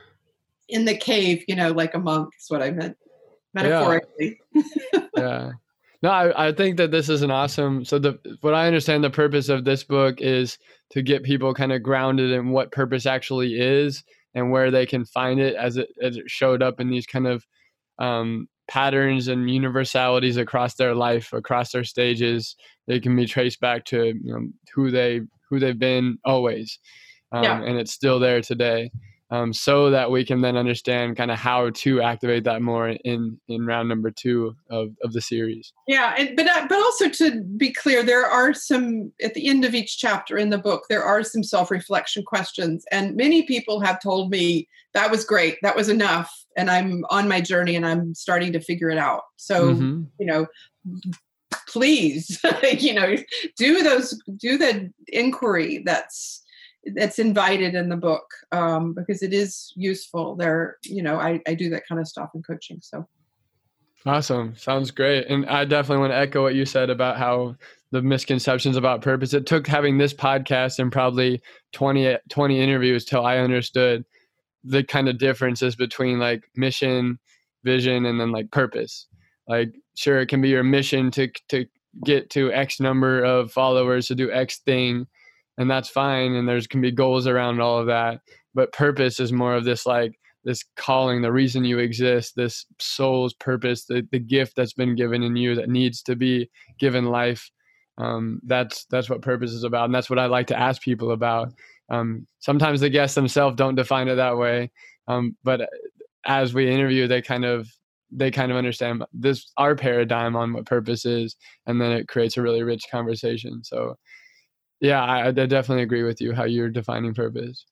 in 0.71 0.87
the 0.87 0.97
cave. 0.97 1.45
You 1.49 1.57
know, 1.57 1.71
like 1.73 1.95
a 1.95 1.99
monk 1.99 2.31
is 2.41 2.47
what 2.49 2.63
I 2.63 2.71
meant 2.71 2.97
metaphorically. 3.53 4.41
Yeah. 4.55 5.03
yeah. 5.15 5.51
No, 6.03 6.09
I, 6.09 6.49
I 6.49 6.53
think 6.53 6.79
that 6.79 6.91
this 6.91 7.11
is 7.11 7.21
an 7.21 7.31
awesome. 7.31 7.85
So 7.85 7.99
the 7.99 8.19
what 8.41 8.55
I 8.55 8.67
understand 8.67 9.05
the 9.05 9.11
purpose 9.11 9.51
of 9.51 9.67
this 9.67 9.85
book 9.85 10.23
is 10.23 10.57
to 10.93 11.03
get 11.03 11.25
people 11.25 11.53
kind 11.53 11.73
of 11.73 11.83
grounded 11.83 12.31
in 12.31 12.53
what 12.53 12.73
purpose 12.73 13.05
actually 13.05 13.61
is 13.61 14.03
and 14.35 14.51
where 14.51 14.71
they 14.71 14.87
can 14.87 15.05
find 15.05 15.41
it 15.41 15.57
as 15.57 15.77
it 15.77 15.91
as 16.01 16.17
it 16.17 16.31
showed 16.31 16.63
up 16.63 16.81
in 16.81 16.89
these 16.89 17.05
kind 17.05 17.27
of 17.27 17.45
um, 17.99 18.49
patterns 18.69 19.29
and 19.29 19.51
universalities 19.51 20.37
across 20.37 20.75
their 20.75 20.95
life, 20.95 21.33
across 21.33 21.73
their 21.73 21.85
stages. 21.85 22.57
They 22.87 23.01
can 23.01 23.17
be 23.17 23.27
traced 23.27 23.61
back 23.61 23.85
to 23.87 24.07
you 24.07 24.21
know, 24.23 24.49
who 24.75 24.91
they 24.91 25.23
who 25.51 25.59
they've 25.59 25.79
been 25.79 26.19
always, 26.25 26.79
um, 27.33 27.45
yeah. 27.45 27.63
and 27.63 27.79
it's 27.79 27.93
still 27.93 28.19
there 28.19 28.41
today. 28.41 28.91
Um, 29.31 29.53
so 29.55 29.91
that 29.91 30.11
we 30.11 30.25
can 30.25 30.43
then 30.43 30.57
understand 30.57 31.17
kind 31.17 31.31
of 31.31 31.39
how 31.39 31.71
to 31.71 32.03
activate 32.03 32.45
that 32.45 32.61
more 32.61 32.91
in 32.91 33.41
in 33.49 33.67
round 33.67 33.89
number 33.89 34.11
two 34.11 34.55
of, 34.71 34.91
of 35.03 35.13
the 35.13 35.21
series. 35.21 35.73
Yeah, 35.89 36.15
and, 36.17 36.37
but 36.37 36.47
uh, 36.47 36.67
but 36.69 36.79
also 36.79 37.09
to 37.09 37.43
be 37.43 37.73
clear, 37.73 38.03
there 38.03 38.27
are 38.27 38.53
some 38.53 39.11
at 39.23 39.35
the 39.35 39.49
end 39.49 39.65
of 39.65 39.75
each 39.75 39.99
chapter 39.99 40.37
in 40.37 40.51
the 40.51 40.59
book. 40.59 40.85
There 40.89 41.03
are 41.03 41.23
some 41.25 41.43
self 41.43 41.71
reflection 41.71 42.23
questions, 42.23 42.85
and 42.93 43.17
many 43.17 43.43
people 43.45 43.81
have 43.81 44.01
told 44.01 44.31
me 44.31 44.69
that 44.93 45.11
was 45.11 45.25
great, 45.25 45.59
that 45.63 45.75
was 45.75 45.89
enough, 45.89 46.31
and 46.57 46.71
I'm 46.71 47.05
on 47.11 47.27
my 47.27 47.41
journey 47.41 47.77
and 47.77 47.87
I'm 47.87 48.15
starting 48.15 48.53
to 48.53 48.61
figure 48.61 48.91
it 48.91 48.99
out. 48.99 49.23
So 49.37 49.75
mm-hmm. 49.75 50.03
you 50.19 50.27
know, 50.27 50.47
please, 51.69 52.41
you 52.79 52.95
know, 52.95 53.17
do 53.57 53.83
those 53.83 54.21
do 54.37 54.57
the 54.57 54.91
inquiry 55.09 55.83
that's 55.85 56.43
that's 56.95 57.19
invited 57.19 57.75
in 57.75 57.89
the 57.89 57.97
book 57.97 58.25
um, 58.53 58.95
because 58.95 59.23
it 59.23 59.33
is 59.33 59.73
useful. 59.77 60.37
There, 60.37 60.77
you 60.85 61.03
know, 61.03 61.17
I, 61.17 61.41
I 61.47 61.55
do 61.55 61.71
that 61.71 61.87
kind 61.89 62.01
of 62.01 62.09
stuff 62.09 62.31
in 62.35 62.43
coaching. 62.43 62.79
So 62.83 63.07
awesome, 64.07 64.55
sounds 64.57 64.91
great. 64.91 65.27
And 65.29 65.47
I 65.47 65.65
definitely 65.65 66.01
want 66.01 66.13
to 66.13 66.19
echo 66.19 66.43
what 66.43 66.55
you 66.55 66.67
said 66.67 66.91
about 66.91 67.17
how 67.17 67.57
the 67.91 68.03
misconceptions 68.03 68.77
about 68.77 69.03
purpose. 69.03 69.35
It 69.35 69.47
took 69.47 69.67
having 69.67 69.99
this 69.99 70.13
podcast 70.13 70.79
and 70.79 70.91
probably 70.91 71.41
20, 71.73 72.17
20 72.29 72.61
interviews 72.61 73.05
till 73.05 73.25
I 73.25 73.39
understood 73.39 74.05
the 74.65 74.83
kind 74.83 75.09
of 75.09 75.19
differences 75.19 75.77
between 75.77 76.19
like 76.19 76.45
mission, 76.57 77.19
vision, 77.63 78.07
and 78.07 78.21
then 78.21 78.33
like 78.33 78.51
purpose. 78.51 79.07
Like, 79.47 79.75
sure, 79.95 80.21
it 80.21 80.27
can 80.27 80.41
be 80.41 80.49
your 80.49 80.65
mission 80.65 81.11
to 81.13 81.29
to 81.51 81.67
get 82.05 82.31
to 82.31 82.53
X 82.53 82.81
number 82.81 83.23
of 83.23 83.53
followers 83.53 84.09
to 84.09 84.15
do 84.15 84.33
X 84.33 84.59
thing, 84.59 85.07
and 85.59 85.71
that's 85.71 85.89
fine. 85.89 86.35
And 86.35 86.49
there's 86.49 86.67
can 86.67 86.81
be 86.81 86.91
goals 86.91 87.27
around 87.27 87.61
all 87.61 87.79
of 87.79 87.87
that. 87.87 88.21
But 88.55 88.73
purpose 88.73 89.21
is 89.21 89.33
more 89.33 89.55
of 89.55 89.65
this 89.65 89.87
like 89.87 90.19
this 90.45 90.65
calling, 90.77 91.23
the 91.23 91.33
reason 91.33 91.65
you 91.65 91.79
exist, 91.79 92.35
this 92.37 92.67
soul's 92.79 93.33
purpose, 93.35 93.87
the, 93.87 94.07
the 94.13 94.19
gift 94.19 94.55
that's 94.57 94.75
been 94.75 94.95
given 94.95 95.23
in 95.23 95.37
you 95.37 95.55
that 95.55 95.71
needs 95.71 96.03
to 96.03 96.15
be 96.15 96.51
given 96.79 97.07
life. 97.07 97.51
Um, 97.97 98.41
that's 98.45 98.85
that's 98.87 99.09
what 99.09 99.23
purpose 99.23 99.53
is 99.53 99.65
about, 99.65 99.87
and 99.87 99.95
that's 99.95 100.11
what 100.11 100.19
I 100.19 100.27
like 100.27 100.49
to 100.49 100.59
ask 100.59 100.83
people 100.83 101.13
about. 101.13 101.53
Um, 101.91 102.27
sometimes 102.41 102.81
the 102.81 102.91
guests 102.91 103.15
themselves 103.15 103.57
don't 103.57 103.77
define 103.77 104.09
it 104.09 104.17
that 104.17 104.37
way, 104.37 104.71
um, 105.07 105.37
but 105.45 105.69
as 106.27 106.55
we 106.55 106.71
interview, 106.71 107.07
they 107.07 107.23
kind 107.23 107.45
of 107.45 107.69
they 108.11 108.31
kind 108.31 108.51
of 108.51 108.59
understand 108.59 109.05
this 109.13 109.51
our 109.57 109.75
paradigm 109.75 110.37
on 110.37 110.53
what 110.53 110.67
purpose 110.67 111.05
is, 111.05 111.37
and 111.67 111.81
then 111.81 111.93
it 111.93 112.09
creates 112.09 112.37
a 112.37 112.43
really 112.43 112.63
rich 112.63 112.85
conversation. 112.91 113.63
So, 113.63 113.97
yeah, 114.81 115.03
I, 115.03 115.29
I 115.29 115.31
definitely 115.33 115.83
agree 115.83 116.03
with 116.03 116.21
you 116.21 116.33
how 116.33 116.45
you're 116.45 116.69
defining 116.69 117.15
purpose. 117.15 117.65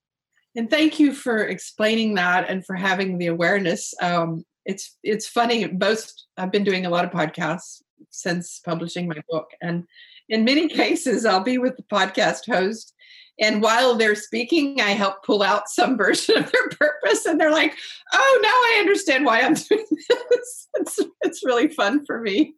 And 0.55 0.69
thank 0.69 1.01
you 1.01 1.15
for 1.15 1.39
explaining 1.39 2.15
that 2.15 2.49
and 2.49 2.65
for 2.65 2.75
having 2.75 3.19
the 3.19 3.29
awareness. 3.29 3.95
Um, 4.03 4.45
it's 4.65 4.97
it's 5.03 5.27
funny. 5.27 5.67
Most 5.67 6.27
I've 6.37 6.53
been 6.53 6.65
doing 6.65 6.87
a 6.87 6.91
lot 6.91 7.05
of 7.05 7.11
podcasts 7.11 7.83
since 8.11 8.61
publishing 8.65 9.09
my 9.09 9.21
book, 9.29 9.49
and 9.61 9.85
in 10.29 10.45
many 10.45 10.69
cases, 10.83 11.25
I'll 11.25 11.43
be 11.43 11.59
with 11.59 11.77
the 11.77 11.83
podcast 11.85 12.47
host, 12.47 12.95
and 13.41 13.63
while 13.63 13.97
they're 13.97 14.15
speaking, 14.15 14.81
I 14.81 14.91
help 14.91 15.25
pull 15.25 15.43
out 15.43 15.69
some 15.69 15.97
version 15.99 16.39
of 16.39 16.53
their 16.53 16.69
purpose, 16.69 17.27
and 17.27 17.41
they're 17.41 17.51
like, 17.51 17.77
"Oh, 18.13 18.41
now 18.43 18.49
I 18.49 18.77
understand 18.81 19.25
why 19.25 19.41
I'm 19.41 19.55
doing 19.69 19.87
this." 19.91 20.69
It's 20.75 21.01
it's 21.23 21.45
really 21.45 21.69
fun 21.69 22.05
for 22.05 22.21
me. 22.21 22.55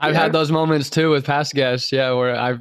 I've 0.00 0.14
yeah. 0.14 0.22
had 0.22 0.32
those 0.32 0.52
moments 0.52 0.90
too 0.90 1.10
with 1.10 1.24
past 1.24 1.54
guests, 1.54 1.90
yeah, 1.92 2.12
where 2.12 2.36
I 2.36 2.58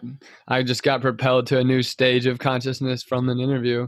I 0.48 0.64
just 0.64 0.84
got 0.84 1.02
propelled 1.02 1.48
to 1.48 1.60
a 1.60 1.64
new 1.64 1.82
stage 1.84 2.26
of 2.26 2.40
consciousness 2.40 3.04
from 3.04 3.30
an 3.30 3.40
interview 3.40 3.88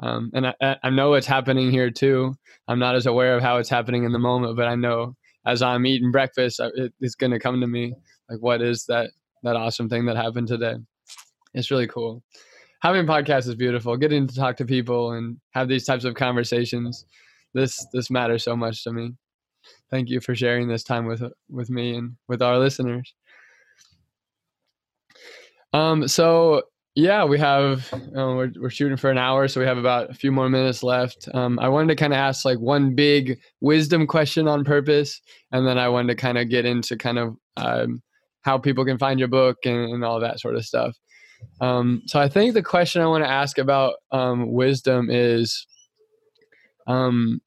um, 0.00 0.30
and 0.34 0.48
I, 0.60 0.76
I 0.82 0.90
know 0.90 1.14
it's 1.14 1.26
happening 1.26 1.70
here 1.70 1.90
too. 1.90 2.34
I'm 2.68 2.78
not 2.78 2.96
as 2.96 3.06
aware 3.06 3.36
of 3.36 3.42
how 3.42 3.58
it's 3.58 3.68
happening 3.68 4.04
in 4.04 4.12
the 4.12 4.18
moment, 4.18 4.56
but 4.56 4.66
I 4.66 4.74
know 4.74 5.14
as 5.46 5.62
I'm 5.62 5.86
eating 5.86 6.10
breakfast, 6.10 6.60
it, 6.60 6.92
it's 7.00 7.14
going 7.14 7.32
to 7.32 7.38
come 7.38 7.60
to 7.60 7.66
me. 7.66 7.94
Like, 8.28 8.40
what 8.40 8.60
is 8.60 8.84
that 8.86 9.10
that 9.42 9.56
awesome 9.56 9.88
thing 9.88 10.06
that 10.06 10.16
happened 10.16 10.48
today? 10.48 10.74
It's 11.54 11.70
really 11.70 11.86
cool. 11.86 12.22
Having 12.82 13.06
podcasts 13.06 13.48
is 13.48 13.54
beautiful. 13.54 13.96
Getting 13.96 14.26
to 14.26 14.34
talk 14.34 14.56
to 14.56 14.64
people 14.64 15.12
and 15.12 15.38
have 15.52 15.68
these 15.68 15.84
types 15.84 16.04
of 16.04 16.14
conversations. 16.14 17.06
This 17.54 17.86
this 17.92 18.10
matters 18.10 18.44
so 18.44 18.54
much 18.56 18.84
to 18.84 18.92
me. 18.92 19.12
Thank 19.90 20.08
you 20.08 20.20
for 20.20 20.34
sharing 20.34 20.68
this 20.68 20.82
time 20.82 21.06
with 21.06 21.22
with 21.48 21.70
me 21.70 21.96
and 21.96 22.16
with 22.28 22.42
our 22.42 22.58
listeners. 22.58 23.14
Um, 25.72 26.08
so 26.08 26.62
yeah, 26.96 27.24
we 27.24 27.38
have. 27.38 27.92
Um, 27.92 28.36
we're 28.36 28.52
we're 28.58 28.70
shooting 28.70 28.96
for 28.96 29.10
an 29.10 29.18
hour, 29.18 29.48
so 29.48 29.60
we 29.60 29.66
have 29.66 29.76
about 29.76 30.10
a 30.10 30.14
few 30.14 30.32
more 30.32 30.48
minutes 30.48 30.82
left. 30.82 31.28
Um, 31.34 31.58
I 31.58 31.68
wanted 31.68 31.88
to 31.88 31.96
kind 31.96 32.14
of 32.14 32.18
ask 32.18 32.44
like 32.44 32.58
one 32.58 32.94
big 32.94 33.38
wisdom 33.60 34.06
question 34.06 34.48
on 34.48 34.64
purpose, 34.64 35.20
and 35.52 35.66
then 35.66 35.78
I 35.78 35.90
wanted 35.90 36.08
to 36.08 36.14
kind 36.20 36.38
of 36.38 36.48
get 36.48 36.64
into 36.64 36.96
kind 36.96 37.18
of 37.18 37.36
um, 37.58 38.02
how 38.40 38.56
people 38.56 38.84
can 38.84 38.96
find 38.96 39.18
your 39.18 39.28
book 39.28 39.58
and, 39.66 39.92
and 39.92 40.04
all 40.04 40.20
that 40.20 40.40
sort 40.40 40.56
of 40.56 40.64
stuff. 40.64 40.96
Um, 41.60 42.02
so 42.06 42.18
I 42.18 42.30
think 42.30 42.54
the 42.54 42.62
question 42.62 43.02
I 43.02 43.06
want 43.06 43.24
to 43.24 43.30
ask 43.30 43.58
about 43.58 43.96
um, 44.10 44.52
wisdom 44.52 45.08
is, 45.10 45.66
um, 46.86 47.42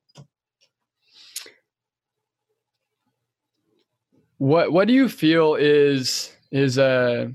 what 4.39 4.71
what 4.71 4.87
do 4.87 4.93
you 4.93 5.07
feel 5.07 5.55
is 5.55 6.35
is 6.51 6.77
a 6.77 7.31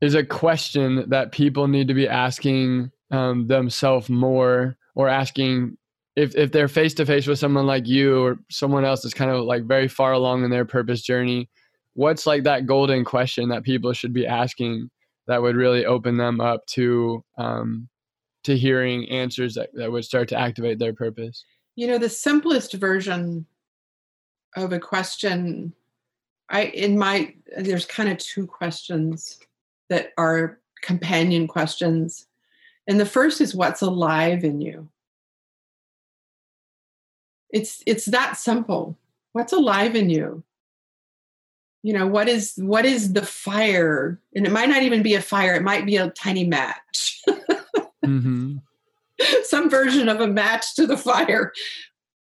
is 0.00 0.14
a 0.14 0.24
question 0.24 1.04
that 1.10 1.30
people 1.32 1.68
need 1.68 1.88
to 1.88 1.94
be 1.94 2.08
asking 2.08 2.90
um, 3.10 3.46
themselves 3.46 4.08
more 4.08 4.78
or 4.94 5.08
asking 5.08 5.76
if, 6.16 6.34
if 6.34 6.52
they're 6.52 6.68
face 6.68 6.94
to 6.94 7.04
face 7.04 7.26
with 7.26 7.38
someone 7.38 7.66
like 7.66 7.86
you 7.86 8.24
or 8.24 8.38
someone 8.50 8.84
else 8.84 9.02
that's 9.02 9.14
kind 9.14 9.30
of 9.30 9.44
like 9.44 9.64
very 9.64 9.88
far 9.88 10.12
along 10.12 10.42
in 10.42 10.50
their 10.50 10.64
purpose 10.64 11.02
journey 11.02 11.50
what's 11.94 12.26
like 12.26 12.44
that 12.44 12.66
golden 12.66 13.04
question 13.04 13.48
that 13.48 13.62
people 13.62 13.92
should 13.92 14.12
be 14.12 14.26
asking 14.26 14.90
that 15.26 15.42
would 15.42 15.56
really 15.56 15.84
open 15.86 16.16
them 16.16 16.40
up 16.40 16.64
to 16.66 17.24
um, 17.38 17.88
to 18.44 18.56
hearing 18.56 19.08
answers 19.10 19.54
that, 19.54 19.70
that 19.74 19.92
would 19.92 20.04
start 20.04 20.28
to 20.28 20.38
activate 20.38 20.78
their 20.78 20.94
purpose? 20.94 21.44
You 21.76 21.86
know 21.86 21.98
the 21.98 22.08
simplest 22.08 22.74
version 22.74 23.46
of 24.56 24.72
a 24.72 24.80
question 24.80 25.72
i 26.48 26.64
in 26.64 26.98
my 26.98 27.32
there's 27.56 27.86
kind 27.86 28.08
of 28.08 28.18
two 28.18 28.46
questions 28.46 29.38
that 29.90 30.12
are 30.16 30.60
companion 30.80 31.46
questions. 31.46 32.26
And 32.86 32.98
the 32.98 33.06
first 33.06 33.40
is 33.40 33.54
what's 33.54 33.82
alive 33.82 34.44
in 34.44 34.60
you? 34.60 34.88
It's 37.50 37.82
it's 37.86 38.06
that 38.06 38.36
simple. 38.36 38.96
What's 39.32 39.52
alive 39.52 39.94
in 39.94 40.08
you? 40.08 40.42
You 41.82 41.94
know, 41.94 42.06
what 42.06 42.28
is 42.28 42.54
what 42.56 42.84
is 42.84 43.12
the 43.12 43.26
fire? 43.26 44.20
And 44.34 44.46
it 44.46 44.52
might 44.52 44.68
not 44.68 44.82
even 44.82 45.02
be 45.02 45.14
a 45.14 45.22
fire, 45.22 45.54
it 45.54 45.62
might 45.62 45.86
be 45.86 45.96
a 45.96 46.10
tiny 46.10 46.44
match. 46.44 47.22
mm-hmm. 48.04 48.56
Some 49.42 49.68
version 49.68 50.08
of 50.08 50.20
a 50.20 50.26
match 50.26 50.74
to 50.76 50.86
the 50.86 50.96
fire. 50.96 51.52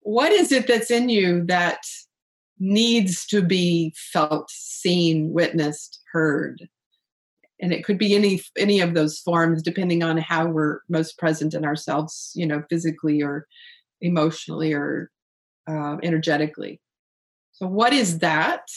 What 0.02 0.32
is 0.32 0.52
it 0.52 0.68
that's 0.68 0.92
in 0.92 1.10
you 1.10 1.46
that 1.46 1.86
needs 2.62 3.26
to 3.26 3.42
be 3.42 3.94
felt, 3.98 4.50
seen, 4.50 5.34
witnessed, 5.34 6.00
heard? 6.14 6.70
and 7.62 7.72
it 7.72 7.86
could 7.86 7.98
be 7.98 8.16
any 8.16 8.42
any 8.58 8.82
of 8.82 8.96
those 8.96 9.20
forms 9.20 9.62
depending 9.62 10.02
on 10.02 10.18
how 10.18 10.48
we're 10.48 10.80
most 10.90 11.18
present 11.20 11.54
in 11.54 11.64
ourselves 11.64 12.32
you 12.34 12.46
know 12.46 12.64
physically 12.70 13.22
or 13.22 13.46
emotionally 14.02 14.74
or 14.74 15.12
uh, 15.70 15.98
energetically. 16.02 16.82
So 17.52 17.68
what 17.68 17.94
is 17.94 18.20
that? 18.20 18.68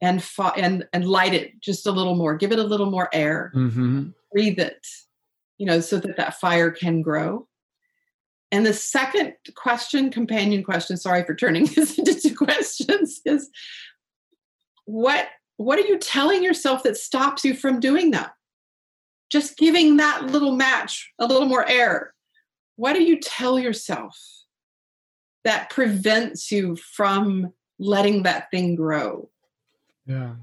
And 0.00 0.24
fa- 0.24 0.54
and 0.56 0.86
and 0.92 1.06
light 1.06 1.34
it 1.34 1.60
just 1.60 1.86
a 1.86 1.92
little 1.92 2.14
more. 2.14 2.34
Give 2.34 2.52
it 2.52 2.58
a 2.58 2.64
little 2.64 2.90
more 2.90 3.08
air. 3.12 3.52
Mm-hmm. 3.54 4.08
breathe 4.32 4.58
it 4.58 4.86
you 5.58 5.66
know 5.66 5.80
so 5.80 5.98
that 5.98 6.16
that 6.16 6.40
fire 6.40 6.70
can 6.70 7.02
grow 7.02 7.46
and 8.52 8.64
the 8.64 8.74
second 8.74 9.34
question 9.56 10.10
companion 10.10 10.62
question 10.62 10.96
sorry 10.96 11.24
for 11.24 11.34
turning 11.34 11.66
this 11.74 11.98
into 11.98 12.14
two 12.14 12.36
questions 12.36 13.20
is 13.24 13.50
what 14.84 15.28
what 15.56 15.78
are 15.78 15.86
you 15.86 15.98
telling 15.98 16.42
yourself 16.42 16.82
that 16.82 16.96
stops 16.96 17.44
you 17.44 17.54
from 17.54 17.80
doing 17.80 18.10
that? 18.12 18.32
Just 19.30 19.56
giving 19.56 19.96
that 19.96 20.26
little 20.26 20.56
match 20.56 21.12
a 21.18 21.26
little 21.26 21.46
more 21.46 21.68
air. 21.68 22.14
What 22.76 22.94
do 22.94 23.02
you 23.02 23.20
tell 23.20 23.58
yourself 23.58 24.18
that 25.44 25.70
prevents 25.70 26.50
you 26.50 26.76
from 26.76 27.52
letting 27.78 28.24
that 28.24 28.50
thing 28.50 28.74
grow? 28.74 29.30
Yeah. 30.06 30.34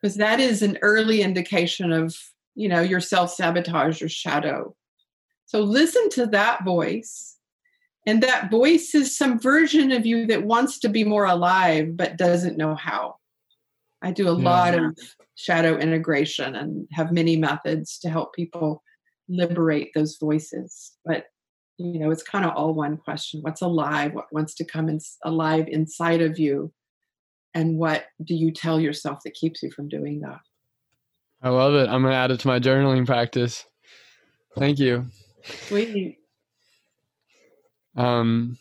Because 0.00 0.16
that 0.16 0.40
is 0.40 0.62
an 0.62 0.78
early 0.82 1.22
indication 1.22 1.92
of, 1.92 2.16
you 2.54 2.68
know, 2.68 2.80
your 2.80 3.00
self-sabotage 3.00 4.02
or 4.02 4.08
shadow. 4.08 4.74
So 5.46 5.60
listen 5.60 6.08
to 6.10 6.26
that 6.26 6.64
voice. 6.64 7.36
And 8.06 8.22
that 8.22 8.50
voice 8.50 8.94
is 8.94 9.16
some 9.16 9.38
version 9.38 9.92
of 9.92 10.04
you 10.04 10.26
that 10.26 10.44
wants 10.44 10.78
to 10.80 10.88
be 10.88 11.04
more 11.04 11.24
alive 11.24 11.96
but 11.96 12.16
doesn't 12.16 12.56
know 12.56 12.74
how. 12.74 13.16
I 14.02 14.10
do 14.10 14.28
a 14.28 14.36
yeah. 14.36 14.48
lot 14.48 14.74
of 14.74 14.98
shadow 15.36 15.76
integration 15.78 16.56
and 16.56 16.88
have 16.92 17.12
many 17.12 17.36
methods 17.36 17.98
to 18.00 18.10
help 18.10 18.34
people 18.34 18.82
liberate 19.28 19.90
those 19.94 20.16
voices. 20.20 20.92
But 21.04 21.26
you 21.78 21.98
know, 21.98 22.10
it's 22.10 22.22
kind 22.22 22.44
of 22.44 22.52
all 22.54 22.74
one 22.74 22.96
question: 22.96 23.40
what's 23.42 23.62
alive? 23.62 24.12
What 24.12 24.32
wants 24.32 24.54
to 24.56 24.64
come 24.64 24.88
in, 24.88 25.00
alive 25.24 25.66
inside 25.68 26.20
of 26.20 26.38
you? 26.38 26.72
And 27.54 27.76
what 27.76 28.06
do 28.24 28.34
you 28.34 28.50
tell 28.50 28.80
yourself 28.80 29.20
that 29.24 29.34
keeps 29.34 29.62
you 29.62 29.70
from 29.70 29.88
doing 29.88 30.20
that? 30.20 30.40
I 31.42 31.50
love 31.50 31.74
it. 31.74 31.88
I'm 31.88 32.02
gonna 32.02 32.14
add 32.14 32.30
it 32.30 32.40
to 32.40 32.48
my 32.48 32.58
journaling 32.58 33.06
practice. 33.06 33.64
Thank 34.56 34.78
you. 34.78 35.06
Sweet. 35.44 36.18
Um, 37.96 38.58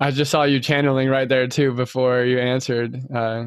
I 0.00 0.10
just 0.10 0.30
saw 0.30 0.44
you 0.44 0.60
channeling 0.60 1.08
right 1.08 1.28
there 1.28 1.48
too 1.48 1.72
before 1.72 2.22
you 2.24 2.38
answered. 2.38 2.96
Uh, 3.12 3.46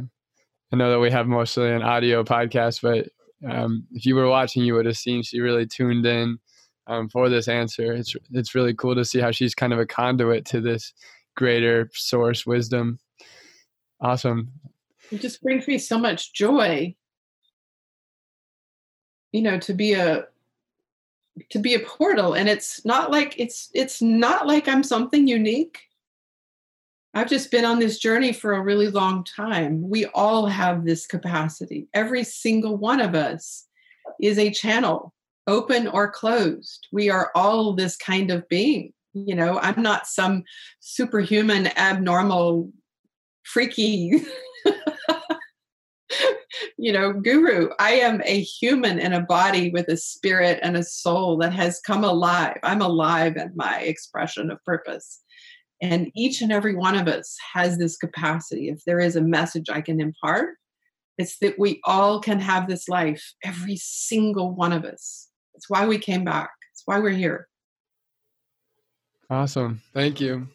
I 0.71 0.75
know 0.75 0.91
that 0.91 0.99
we 0.99 1.11
have 1.11 1.27
mostly 1.27 1.71
an 1.71 1.81
audio 1.81 2.23
podcast, 2.23 2.81
but 2.81 3.09
um, 3.49 3.87
if 3.91 4.05
you 4.05 4.15
were 4.15 4.27
watching, 4.27 4.63
you 4.63 4.75
would 4.75 4.85
have 4.85 4.97
seen 4.97 5.23
she 5.23 5.39
really 5.39 5.65
tuned 5.65 6.05
in 6.05 6.39
um, 6.87 7.09
for 7.09 7.29
this 7.29 7.47
answer. 7.47 7.93
It's 7.93 8.15
it's 8.31 8.55
really 8.55 8.73
cool 8.73 8.95
to 8.95 9.05
see 9.05 9.19
how 9.19 9.31
she's 9.31 9.55
kind 9.55 9.73
of 9.73 9.79
a 9.79 9.85
conduit 9.85 10.45
to 10.47 10.61
this 10.61 10.93
greater 11.35 11.89
source 11.93 12.45
wisdom. 12.45 12.99
Awesome. 14.01 14.51
It 15.11 15.21
just 15.21 15.41
brings 15.41 15.67
me 15.67 15.77
so 15.77 15.97
much 15.97 16.33
joy. 16.33 16.95
You 19.31 19.41
know, 19.41 19.59
to 19.59 19.73
be 19.73 19.93
a 19.93 20.25
to 21.49 21.59
be 21.59 21.73
a 21.73 21.79
portal, 21.79 22.33
and 22.33 22.49
it's 22.49 22.85
not 22.85 23.11
like 23.11 23.35
it's 23.37 23.69
it's 23.73 24.01
not 24.01 24.47
like 24.47 24.67
I'm 24.67 24.83
something 24.83 25.27
unique. 25.27 25.79
I've 27.13 27.29
just 27.29 27.51
been 27.51 27.65
on 27.65 27.79
this 27.79 27.99
journey 27.99 28.31
for 28.31 28.53
a 28.53 28.61
really 28.61 28.87
long 28.87 29.25
time. 29.25 29.89
We 29.89 30.05
all 30.07 30.45
have 30.45 30.85
this 30.85 31.05
capacity. 31.05 31.87
Every 31.93 32.23
single 32.23 32.77
one 32.77 33.01
of 33.01 33.15
us 33.15 33.67
is 34.21 34.37
a 34.37 34.51
channel, 34.51 35.13
open 35.45 35.87
or 35.87 36.09
closed. 36.09 36.87
We 36.91 37.09
are 37.09 37.31
all 37.35 37.73
this 37.73 37.97
kind 37.97 38.31
of 38.31 38.47
being. 38.47 38.93
You 39.13 39.35
know, 39.35 39.59
I'm 39.59 39.81
not 39.81 40.07
some 40.07 40.43
superhuman, 40.79 41.67
abnormal, 41.77 42.71
freaky, 43.43 44.23
you 46.81 46.91
know, 46.91 47.13
guru. 47.13 47.69
I 47.77 47.91
am 47.91 48.23
a 48.25 48.41
human 48.41 48.97
in 48.97 49.13
a 49.13 49.21
body 49.21 49.69
with 49.69 49.87
a 49.87 49.95
spirit 49.95 50.59
and 50.63 50.75
a 50.75 50.83
soul 50.83 51.37
that 51.37 51.53
has 51.53 51.79
come 51.79 52.03
alive. 52.03 52.57
I'm 52.63 52.81
alive 52.81 53.37
in 53.37 53.51
my 53.55 53.81
expression 53.81 54.49
of 54.49 54.57
purpose. 54.65 55.21
And 55.79 56.09
each 56.15 56.41
and 56.41 56.51
every 56.51 56.75
one 56.75 56.97
of 56.97 57.07
us 57.07 57.37
has 57.53 57.77
this 57.77 57.97
capacity. 57.97 58.69
If 58.69 58.83
there 58.85 58.99
is 58.99 59.15
a 59.15 59.21
message 59.21 59.69
I 59.69 59.81
can 59.81 60.01
impart, 60.01 60.55
it's 61.19 61.37
that 61.37 61.59
we 61.59 61.79
all 61.83 62.19
can 62.19 62.39
have 62.39 62.67
this 62.67 62.89
life, 62.89 63.31
every 63.43 63.75
single 63.77 64.55
one 64.55 64.73
of 64.73 64.83
us. 64.83 65.29
It's 65.53 65.69
why 65.69 65.85
we 65.85 65.99
came 65.99 66.23
back, 66.23 66.49
it's 66.71 66.81
why 66.85 66.97
we're 66.97 67.11
here. 67.11 67.47
Awesome. 69.29 69.81
Thank 69.93 70.19
you. 70.19 70.47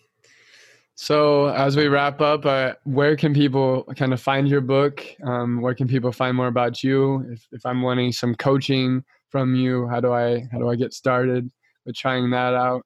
So, 0.98 1.48
as 1.48 1.76
we 1.76 1.88
wrap 1.88 2.22
up, 2.22 2.46
uh, 2.46 2.72
where 2.84 3.16
can 3.16 3.34
people 3.34 3.84
kind 3.96 4.14
of 4.14 4.20
find 4.20 4.48
your 4.48 4.62
book? 4.62 5.04
Um, 5.22 5.60
where 5.60 5.74
can 5.74 5.86
people 5.86 6.10
find 6.10 6.34
more 6.34 6.46
about 6.46 6.82
you? 6.82 7.26
If, 7.30 7.46
if 7.52 7.66
I'm 7.66 7.82
wanting 7.82 8.12
some 8.12 8.34
coaching 8.34 9.04
from 9.28 9.54
you, 9.54 9.86
how 9.88 10.00
do 10.00 10.14
I 10.14 10.48
how 10.50 10.58
do 10.58 10.70
I 10.70 10.74
get 10.74 10.94
started 10.94 11.50
with 11.84 11.96
trying 11.96 12.30
that 12.30 12.54
out? 12.54 12.82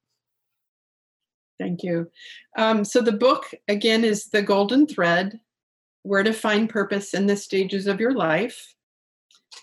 Thank 1.61 1.85
you. 1.85 2.11
Um, 2.59 2.85
so 2.85 3.01
the 3.01 3.13
book 3.13 3.45
again 3.69 4.03
is 4.03 4.27
the 4.27 4.43
Golden 4.43 4.89
Thread: 4.89 5.39
Where 6.03 6.25
to 6.25 6.33
Find 6.33 6.69
Purpose 6.69 7.15
in 7.15 7.27
the 7.27 7.37
Stages 7.37 7.87
of 7.87 8.01
Your 8.01 8.13
Life. 8.13 8.75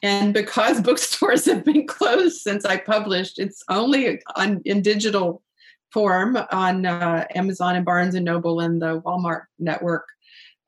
And 0.01 0.33
because 0.33 0.79
bookstores 0.89 1.43
have 1.45 1.65
been 1.65 1.86
closed 1.86 2.38
since 2.38 2.63
I 2.63 2.77
published, 2.77 3.39
it's 3.39 3.62
only 3.67 4.21
on 4.38 4.62
in 4.63 4.81
digital 4.81 5.43
form 5.91 6.38
on 6.52 6.86
uh, 6.86 7.26
Amazon 7.36 7.76
and 7.76 7.86
Barnes 7.86 8.15
and 8.15 8.26
Noble 8.26 8.60
and 8.60 8.82
the 8.82 9.02
Walmart 9.02 9.43
network. 9.60 10.08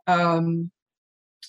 Um, 0.08 0.72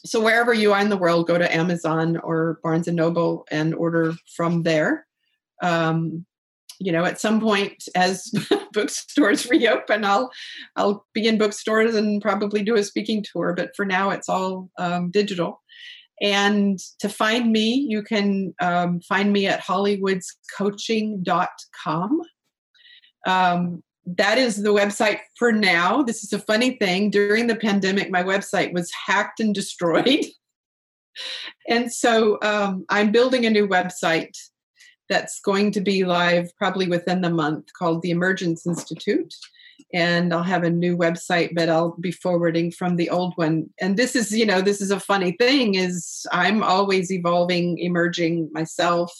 so 0.04 0.20
wherever 0.20 0.54
you 0.54 0.72
are 0.72 0.80
in 0.80 0.88
the 0.88 0.96
world, 0.96 1.26
go 1.26 1.37
to 1.38 1.54
Amazon 1.54 2.16
or 2.18 2.59
Barnes 2.62 2.88
and 2.88 2.96
Noble 2.96 3.46
and 3.50 3.74
order 3.74 4.14
from 4.35 4.62
there. 4.62 5.06
Um, 5.62 6.24
you 6.78 6.92
know, 6.92 7.04
at 7.04 7.20
some 7.20 7.40
point 7.40 7.85
as 7.94 8.33
bookstores 8.72 9.50
reopen, 9.50 10.02
I'll 10.04 10.30
I'll 10.76 11.04
be 11.12 11.28
in 11.28 11.37
bookstores 11.37 11.94
and 11.94 12.22
probably 12.22 12.62
do 12.62 12.76
a 12.76 12.83
speaking 12.83 13.22
tour. 13.30 13.52
But 13.54 13.76
for 13.76 13.85
now, 13.85 14.09
it's 14.11 14.30
all 14.30 14.70
um, 14.78 15.11
digital. 15.11 15.61
And 16.22 16.78
to 16.98 17.09
find 17.09 17.50
me, 17.52 17.87
you 17.88 18.02
can 18.02 18.52
um, 18.61 19.00
find 19.00 19.33
me 19.33 19.46
at 19.46 19.62
hollywoodscoaching.com. 19.62 22.22
Um, 23.26 23.83
that 24.06 24.38
is 24.38 24.62
the 24.62 24.72
website 24.72 25.20
for 25.38 25.52
now. 25.52 26.02
This 26.02 26.24
is 26.24 26.33
a 26.33 26.38
funny 26.38 26.76
thing. 26.76 27.11
During 27.11 27.46
the 27.46 27.56
pandemic, 27.56 28.11
my 28.11 28.22
website 28.22 28.72
was 28.72 28.90
hacked 29.06 29.40
and 29.40 29.54
destroyed. 29.54 30.24
and 31.68 31.92
so 31.92 32.38
um, 32.42 32.85
I'm 32.88 33.12
building 33.12 33.46
a 33.46 33.50
new 33.50 33.68
website 33.68 34.37
that's 35.09 35.40
going 35.40 35.72
to 35.72 35.80
be 35.80 36.04
live 36.04 36.50
probably 36.56 36.87
within 36.87 37.20
the 37.20 37.30
month 37.30 37.66
called 37.76 38.00
the 38.02 38.11
Emergence 38.11 38.66
Institute. 38.66 39.35
And 39.92 40.33
I'll 40.33 40.44
have 40.44 40.62
a 40.62 40.70
new 40.70 40.96
website, 40.96 41.50
but 41.54 41.68
I'll 41.68 41.96
be 42.00 42.12
forwarding 42.12 42.70
from 42.70 42.94
the 42.94 43.11
old 43.11 43.33
one. 43.37 43.70
And 43.80 43.96
this 43.96 44.14
is, 44.14 44.30
you 44.30 44.46
know, 44.46 44.61
this 44.61 44.80
is 44.80 44.92
a 44.92 45.00
funny 45.00 45.33
thing 45.33 45.74
is 45.74 46.26
I'm 46.30 46.62
always 46.62 47.11
evolving, 47.11 47.78
emerging 47.78 48.50
myself 48.52 49.12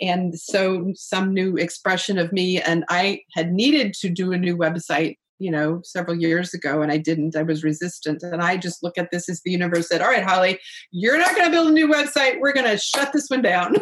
and 0.00 0.38
so 0.38 0.92
some 0.94 1.32
new 1.32 1.56
expression 1.56 2.18
of 2.18 2.32
me 2.32 2.60
and 2.60 2.84
i 2.88 3.20
had 3.32 3.52
needed 3.52 3.94
to 3.94 4.08
do 4.08 4.32
a 4.32 4.38
new 4.38 4.56
website 4.56 5.16
you 5.38 5.50
know 5.50 5.80
several 5.84 6.16
years 6.16 6.54
ago 6.54 6.80
and 6.80 6.92
i 6.92 6.96
didn't. 6.96 7.36
I 7.36 7.42
was 7.42 7.64
resistant 7.64 8.22
and 8.22 8.42
i 8.42 8.56
just 8.56 8.82
look 8.82 8.96
at 8.98 9.10
this 9.10 9.28
as 9.28 9.40
the 9.42 9.50
universe 9.50 9.88
said 9.88 10.00
all 10.00 10.08
right 10.08 10.24
holly 10.24 10.58
you're 10.90 11.18
not 11.18 11.34
going 11.34 11.46
to 11.46 11.50
build 11.50 11.68
a 11.68 11.72
new 11.72 11.88
website. 11.88 12.40
We're 12.40 12.52
going 12.52 12.70
to 12.70 12.78
shut 12.78 13.12
this 13.12 13.28
one 13.28 13.42
down. 13.42 13.76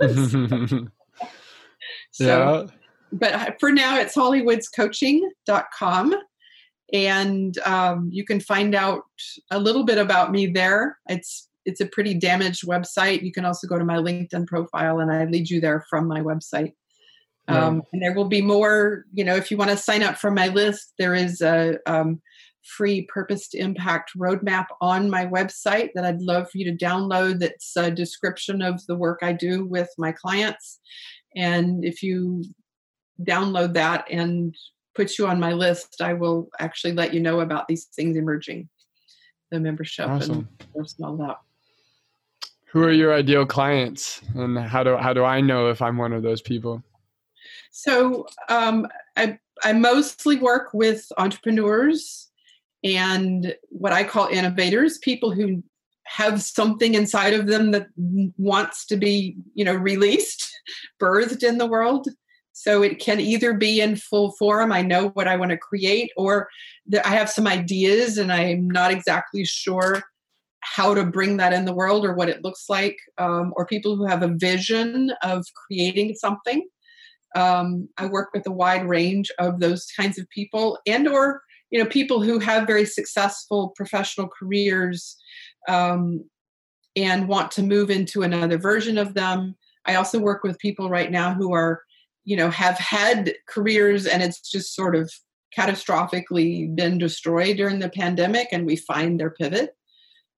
So, 2.12 2.68
yeah. 2.72 2.74
but 3.12 3.60
for 3.60 3.70
now 3.70 3.96
it's 3.98 4.16
hollywoodscoaching.com 4.16 6.14
and 6.92 7.58
um, 7.58 8.08
you 8.10 8.24
can 8.24 8.40
find 8.40 8.74
out 8.74 9.02
a 9.50 9.60
little 9.60 9.84
bit 9.84 9.98
about 9.98 10.32
me 10.32 10.48
there. 10.48 10.98
It's 11.08 11.48
it's 11.64 11.80
a 11.80 11.86
pretty 11.86 12.14
damaged 12.14 12.66
website. 12.66 13.22
You 13.22 13.32
can 13.32 13.44
also 13.44 13.66
go 13.66 13.78
to 13.78 13.84
my 13.84 13.96
LinkedIn 13.96 14.46
profile 14.46 15.00
and 15.00 15.12
I 15.12 15.24
lead 15.24 15.50
you 15.50 15.60
there 15.60 15.84
from 15.88 16.06
my 16.06 16.20
website. 16.20 16.72
Um, 17.48 17.82
and 17.92 18.00
there 18.00 18.14
will 18.14 18.28
be 18.28 18.42
more, 18.42 19.04
you 19.12 19.24
know, 19.24 19.34
if 19.34 19.50
you 19.50 19.56
want 19.56 19.70
to 19.70 19.76
sign 19.76 20.02
up 20.02 20.16
for 20.16 20.30
my 20.30 20.48
list, 20.48 20.92
there 20.98 21.14
is 21.14 21.40
a 21.40 21.78
um, 21.86 22.22
free 22.64 23.02
purpose 23.02 23.48
to 23.48 23.58
impact 23.58 24.12
roadmap 24.16 24.66
on 24.80 25.10
my 25.10 25.26
website 25.26 25.90
that 25.94 26.04
I'd 26.04 26.20
love 26.20 26.50
for 26.50 26.58
you 26.58 26.70
to 26.70 26.84
download. 26.84 27.40
That's 27.40 27.76
a 27.76 27.90
description 27.90 28.62
of 28.62 28.84
the 28.86 28.94
work 28.94 29.20
I 29.22 29.32
do 29.32 29.64
with 29.64 29.88
my 29.98 30.12
clients. 30.12 30.78
And 31.34 31.84
if 31.84 32.02
you 32.02 32.44
download 33.22 33.74
that 33.74 34.04
and 34.10 34.54
put 34.94 35.18
you 35.18 35.26
on 35.26 35.40
my 35.40 35.52
list, 35.52 36.00
I 36.00 36.14
will 36.14 36.48
actually 36.58 36.92
let 36.92 37.14
you 37.14 37.20
know 37.20 37.40
about 37.40 37.68
these 37.68 37.84
things 37.84 38.16
emerging, 38.16 38.68
the 39.50 39.60
membership 39.60 40.08
awesome. 40.08 40.48
and 40.74 40.88
all 41.02 41.16
that. 41.16 41.38
Who 42.72 42.84
are 42.84 42.92
your 42.92 43.12
ideal 43.12 43.46
clients, 43.46 44.20
and 44.34 44.56
how 44.56 44.84
do 44.84 44.96
how 44.96 45.12
do 45.12 45.24
I 45.24 45.40
know 45.40 45.70
if 45.70 45.82
I'm 45.82 45.96
one 45.96 46.12
of 46.12 46.22
those 46.22 46.40
people? 46.40 46.82
So 47.72 48.26
um, 48.48 48.86
I 49.16 49.38
I 49.64 49.72
mostly 49.72 50.36
work 50.36 50.72
with 50.72 51.10
entrepreneurs 51.18 52.30
and 52.84 53.56
what 53.70 53.92
I 53.92 54.04
call 54.04 54.28
innovators, 54.28 54.98
people 54.98 55.32
who 55.32 55.62
have 56.04 56.42
something 56.42 56.94
inside 56.94 57.34
of 57.34 57.46
them 57.46 57.72
that 57.72 57.88
wants 58.38 58.86
to 58.86 58.96
be 58.96 59.36
you 59.54 59.64
know 59.64 59.74
released, 59.74 60.48
birthed 61.00 61.42
in 61.42 61.58
the 61.58 61.66
world. 61.66 62.06
So 62.52 62.82
it 62.82 62.98
can 62.98 63.20
either 63.20 63.54
be 63.54 63.80
in 63.80 63.96
full 63.96 64.32
form, 64.32 64.70
I 64.70 64.82
know 64.82 65.08
what 65.10 65.26
I 65.26 65.36
want 65.36 65.50
to 65.50 65.56
create, 65.56 66.10
or 66.16 66.48
I 67.04 67.08
have 67.08 67.30
some 67.30 67.46
ideas 67.46 68.18
and 68.18 68.30
I'm 68.30 68.68
not 68.68 68.90
exactly 68.90 69.44
sure 69.46 70.02
how 70.60 70.94
to 70.94 71.04
bring 71.04 71.36
that 71.38 71.52
in 71.52 71.64
the 71.64 71.74
world 71.74 72.04
or 72.04 72.14
what 72.14 72.28
it 72.28 72.44
looks 72.44 72.68
like, 72.68 72.96
um, 73.18 73.52
or 73.56 73.66
people 73.66 73.96
who 73.96 74.06
have 74.06 74.22
a 74.22 74.34
vision 74.36 75.12
of 75.22 75.44
creating 75.66 76.14
something. 76.14 76.66
Um, 77.34 77.88
I 77.96 78.06
work 78.06 78.30
with 78.34 78.46
a 78.46 78.52
wide 78.52 78.86
range 78.86 79.30
of 79.38 79.60
those 79.60 79.86
kinds 79.96 80.18
of 80.18 80.28
people, 80.30 80.78
and 80.86 81.08
or 81.08 81.42
you 81.70 81.78
know 81.78 81.88
people 81.88 82.22
who 82.22 82.38
have 82.38 82.66
very 82.66 82.84
successful 82.84 83.72
professional 83.76 84.28
careers 84.28 85.16
um, 85.68 86.24
and 86.96 87.28
want 87.28 87.50
to 87.52 87.62
move 87.62 87.90
into 87.90 88.22
another 88.22 88.58
version 88.58 88.98
of 88.98 89.14
them. 89.14 89.56
I 89.86 89.94
also 89.94 90.18
work 90.18 90.42
with 90.42 90.58
people 90.58 90.90
right 90.90 91.10
now 91.10 91.34
who 91.34 91.54
are 91.54 91.82
you 92.24 92.36
know 92.36 92.50
have 92.50 92.76
had 92.78 93.34
careers 93.48 94.06
and 94.06 94.22
it's 94.22 94.40
just 94.40 94.74
sort 94.74 94.94
of 94.94 95.10
catastrophically 95.56 96.74
been 96.76 96.98
destroyed 96.98 97.56
during 97.56 97.80
the 97.80 97.88
pandemic 97.88 98.48
and 98.52 98.66
we 98.66 98.76
find 98.76 99.18
their 99.18 99.30
pivot 99.30 99.70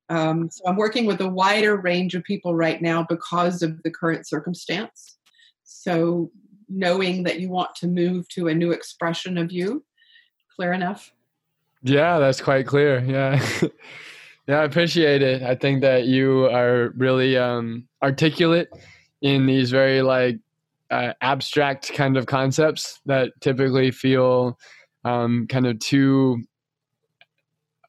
um, 0.08 0.50
so 0.50 0.64
I'm 0.66 0.76
working 0.76 1.06
with 1.06 1.20
a 1.20 1.28
wider 1.28 1.76
range 1.76 2.14
of 2.14 2.22
people 2.24 2.54
right 2.54 2.80
now 2.82 3.04
because 3.08 3.62
of 3.62 3.82
the 3.82 3.90
current 3.90 4.26
circumstance. 4.26 5.16
So 5.64 6.30
knowing 6.68 7.22
that 7.24 7.40
you 7.40 7.48
want 7.48 7.74
to 7.76 7.86
move 7.86 8.28
to 8.30 8.48
a 8.48 8.54
new 8.54 8.72
expression 8.72 9.38
of 9.38 9.52
you, 9.52 9.84
clear 10.54 10.72
enough? 10.72 11.12
Yeah, 11.82 12.18
that's 12.18 12.40
quite 12.40 12.66
clear. 12.66 13.00
Yeah. 13.00 13.44
yeah, 14.46 14.60
I 14.60 14.64
appreciate 14.64 15.22
it. 15.22 15.42
I 15.42 15.54
think 15.54 15.80
that 15.82 16.04
you 16.04 16.46
are 16.46 16.90
really 16.96 17.36
um, 17.36 17.88
articulate 18.02 18.68
in 19.20 19.46
these 19.46 19.70
very 19.70 20.02
like 20.02 20.38
uh, 20.90 21.14
abstract 21.20 21.92
kind 21.94 22.16
of 22.16 22.26
concepts 22.26 23.00
that 23.06 23.32
typically 23.40 23.90
feel 23.90 24.58
um, 25.04 25.46
kind 25.48 25.66
of 25.66 25.78
too 25.78 26.42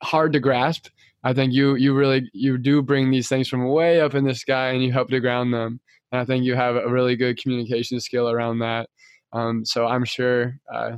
hard 0.02 0.34
to 0.34 0.40
grasp 0.40 0.88
I 1.24 1.34
think 1.34 1.54
you 1.54 1.76
you 1.76 1.94
really 1.94 2.30
you 2.34 2.58
do 2.58 2.82
bring 2.82 3.12
these 3.12 3.30
things 3.30 3.48
from 3.48 3.68
way 3.70 4.02
up 4.02 4.16
in 4.16 4.26
the 4.26 4.36
sky 4.36 4.70
and 4.70 4.84
you 4.84 4.92
help 4.92 5.10
to 5.10 5.20
ground 5.20 5.54
them. 5.54 5.80
And 6.12 6.22
I 6.22 6.26
think 6.26 6.44
you 6.44 6.56
have 6.56 6.76
a 6.76 6.90
really 6.90 7.16
good 7.16 7.42
communication 7.42 8.00
skill 8.00 8.30
around 8.30 8.60
that. 8.60 8.90
Um, 9.32 9.66
so 9.66 9.88
I'm 9.88 10.06
sure 10.06 10.60
uh, 10.72 10.98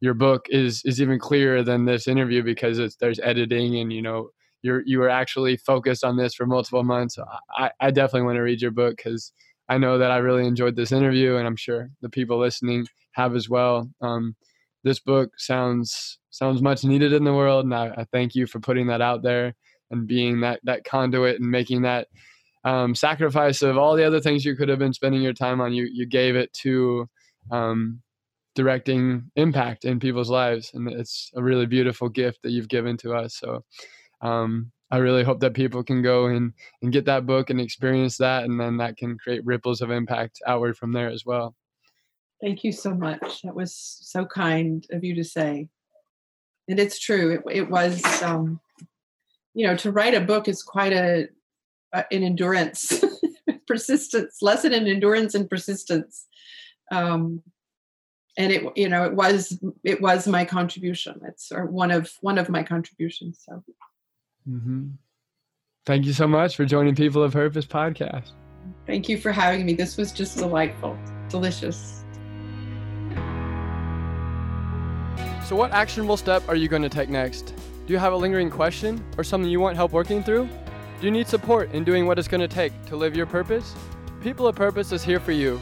your 0.00 0.14
book 0.14 0.46
is 0.50 0.82
is 0.84 1.00
even 1.00 1.18
clearer 1.18 1.62
than 1.62 1.84
this 1.84 2.08
interview 2.08 2.42
because 2.42 2.96
there's 2.98 3.20
editing 3.20 3.78
and 3.78 3.92
you 3.92 4.02
know 4.02 4.30
you're 4.62 4.82
you 4.86 4.98
were 4.98 5.08
actually 5.08 5.56
focused 5.56 6.04
on 6.04 6.16
this 6.16 6.34
for 6.34 6.46
multiple 6.46 6.84
months. 6.84 7.18
I, 7.56 7.70
I 7.80 7.90
definitely 7.90 8.22
want 8.26 8.36
to 8.36 8.42
read 8.42 8.62
your 8.62 8.70
book 8.70 8.96
because 8.96 9.32
I 9.68 9.78
know 9.78 9.98
that 9.98 10.10
I 10.10 10.18
really 10.18 10.46
enjoyed 10.46 10.76
this 10.76 10.92
interview 10.92 11.36
and 11.36 11.46
I'm 11.46 11.56
sure 11.56 11.90
the 12.02 12.08
people 12.10 12.38
listening 12.38 12.86
have 13.12 13.34
as 13.34 13.48
well. 13.48 13.88
Um, 14.00 14.36
this 14.84 14.98
book 15.00 15.38
sounds 15.38 16.18
sounds 16.30 16.62
much 16.62 16.84
needed 16.84 17.12
in 17.12 17.24
the 17.24 17.34
world, 17.34 17.64
and 17.64 17.74
I, 17.74 17.88
I 17.98 18.04
thank 18.12 18.34
you 18.34 18.46
for 18.46 18.60
putting 18.60 18.86
that 18.88 19.00
out 19.00 19.22
there 19.22 19.54
and 19.90 20.06
being 20.06 20.40
that 20.40 20.60
that 20.64 20.84
conduit 20.84 21.40
and 21.40 21.50
making 21.50 21.82
that 21.82 22.08
um, 22.64 22.94
sacrifice 22.94 23.62
of 23.62 23.76
all 23.76 23.96
the 23.96 24.04
other 24.06 24.20
things 24.20 24.44
you 24.44 24.56
could 24.56 24.68
have 24.68 24.78
been 24.78 24.92
spending 24.92 25.22
your 25.22 25.32
time 25.32 25.60
on. 25.60 25.72
You 25.72 25.88
you 25.92 26.06
gave 26.06 26.36
it 26.36 26.52
to 26.62 27.08
um, 27.50 28.00
directing 28.54 29.30
impact 29.36 29.84
in 29.84 30.00
people's 30.00 30.30
lives, 30.30 30.72
and 30.74 30.88
it's 30.88 31.30
a 31.34 31.42
really 31.42 31.66
beautiful 31.66 32.08
gift 32.08 32.42
that 32.42 32.50
you've 32.50 32.68
given 32.68 32.96
to 32.98 33.14
us. 33.14 33.36
So. 33.36 33.64
Um, 34.20 34.70
I 34.92 34.98
really 34.98 35.24
hope 35.24 35.40
that 35.40 35.54
people 35.54 35.82
can 35.82 36.02
go 36.02 36.26
and, 36.26 36.52
and 36.82 36.92
get 36.92 37.06
that 37.06 37.24
book 37.24 37.48
and 37.48 37.58
experience 37.58 38.18
that, 38.18 38.44
and 38.44 38.60
then 38.60 38.76
that 38.76 38.98
can 38.98 39.16
create 39.16 39.42
ripples 39.42 39.80
of 39.80 39.90
impact 39.90 40.42
outward 40.46 40.76
from 40.76 40.92
there 40.92 41.08
as 41.08 41.24
well. 41.24 41.54
Thank 42.42 42.64
you 42.64 42.72
so 42.72 42.94
much. 42.94 43.42
That 43.42 43.54
was 43.54 43.74
so 43.74 44.26
kind 44.26 44.84
of 44.90 45.04
you 45.04 45.14
to 45.14 45.24
say. 45.24 45.68
And 46.68 46.78
it's 46.78 46.98
true. 46.98 47.30
It, 47.30 47.42
it 47.50 47.70
was, 47.70 48.02
um, 48.22 48.60
you 49.54 49.66
know, 49.66 49.76
to 49.76 49.92
write 49.92 50.14
a 50.14 50.20
book 50.20 50.48
is 50.48 50.62
quite 50.62 50.92
a, 50.92 51.28
a 51.92 52.04
an 52.10 52.22
endurance, 52.22 53.04
persistence, 53.66 54.42
lesson 54.42 54.72
in 54.72 54.86
endurance 54.86 55.34
and 55.34 55.48
persistence. 55.48 56.26
Um, 56.90 57.42
and 58.36 58.50
it, 58.50 58.64
you 58.76 58.88
know, 58.88 59.04
it 59.04 59.14
was 59.14 59.58
it 59.84 60.00
was 60.00 60.26
my 60.26 60.44
contribution. 60.44 61.20
It's 61.28 61.52
or 61.52 61.66
one 61.66 61.90
of 61.90 62.12
one 62.22 62.38
of 62.38 62.48
my 62.48 62.62
contributions. 62.62 63.42
So 63.46 63.62
Mm-hmm. 64.48 64.88
Thank 65.84 66.06
you 66.06 66.12
so 66.12 66.26
much 66.26 66.56
for 66.56 66.64
joining 66.64 66.94
People 66.94 67.22
of 67.22 67.32
Purpose 67.32 67.66
podcast. 67.66 68.30
Thank 68.86 69.08
you 69.08 69.18
for 69.18 69.32
having 69.32 69.66
me. 69.66 69.74
This 69.74 69.96
was 69.96 70.12
just 70.12 70.38
delightful, 70.38 70.96
delicious. 71.28 72.01
So, 75.52 75.56
what 75.56 75.72
actionable 75.72 76.16
step 76.16 76.42
are 76.48 76.56
you 76.56 76.66
going 76.66 76.80
to 76.80 76.88
take 76.88 77.10
next? 77.10 77.54
Do 77.86 77.92
you 77.92 77.98
have 77.98 78.14
a 78.14 78.16
lingering 78.16 78.48
question 78.48 79.04
or 79.18 79.22
something 79.22 79.50
you 79.50 79.60
want 79.60 79.76
help 79.76 79.92
working 79.92 80.22
through? 80.22 80.48
Do 80.98 81.04
you 81.04 81.10
need 81.10 81.28
support 81.28 81.70
in 81.74 81.84
doing 81.84 82.06
what 82.06 82.18
it's 82.18 82.26
going 82.26 82.40
to 82.40 82.48
take 82.48 82.72
to 82.86 82.96
live 82.96 83.14
your 83.14 83.26
purpose? 83.26 83.74
People 84.22 84.46
of 84.46 84.56
Purpose 84.56 84.92
is 84.92 85.04
here 85.04 85.20
for 85.20 85.32
you. 85.32 85.60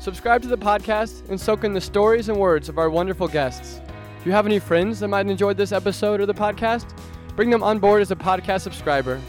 Subscribe 0.00 0.42
to 0.42 0.48
the 0.48 0.58
podcast 0.58 1.28
and 1.28 1.40
soak 1.40 1.62
in 1.62 1.72
the 1.72 1.80
stories 1.80 2.28
and 2.28 2.36
words 2.36 2.68
of 2.68 2.76
our 2.76 2.90
wonderful 2.90 3.28
guests. 3.28 3.76
Do 3.76 4.28
you 4.28 4.32
have 4.32 4.46
any 4.46 4.58
friends 4.58 4.98
that 4.98 5.06
might 5.06 5.28
enjoy 5.28 5.54
this 5.54 5.70
episode 5.70 6.20
or 6.20 6.26
the 6.26 6.34
podcast? 6.34 6.92
Bring 7.36 7.50
them 7.50 7.62
on 7.62 7.78
board 7.78 8.02
as 8.02 8.10
a 8.10 8.16
podcast 8.16 8.62
subscriber. 8.62 9.20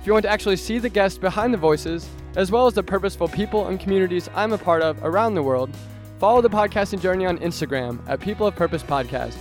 If 0.00 0.06
you 0.06 0.14
want 0.14 0.22
to 0.22 0.30
actually 0.30 0.56
see 0.56 0.78
the 0.78 0.88
guests 0.88 1.18
behind 1.18 1.52
the 1.52 1.58
voices, 1.58 2.08
as 2.34 2.50
well 2.50 2.66
as 2.66 2.72
the 2.72 2.82
purposeful 2.82 3.28
people 3.28 3.66
and 3.66 3.78
communities 3.78 4.30
I'm 4.34 4.54
a 4.54 4.58
part 4.58 4.80
of 4.80 5.04
around 5.04 5.34
the 5.34 5.42
world, 5.42 5.68
follow 6.18 6.40
the 6.40 6.50
podcasting 6.50 7.00
journey 7.00 7.26
on 7.26 7.38
Instagram 7.38 7.98
at 8.08 8.20
People 8.20 8.46
of 8.46 8.54
Purpose 8.54 8.82
Podcast. 8.82 9.36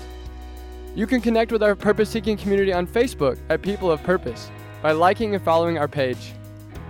You 0.96 1.08
can 1.08 1.22
connect 1.22 1.52
with 1.52 1.64
our 1.64 1.76
purpose 1.76 2.10
seeking 2.10 2.38
community 2.38 2.74
on 2.74 2.88
Facebook 2.88 3.38
at 3.50 3.62
People 3.62 3.92
of 3.92 4.02
Purpose 4.04 4.50
by 4.82 4.92
liking 4.92 5.36
and 5.36 5.44
following 5.44 5.78
our 5.78 5.88
page. 5.88 6.34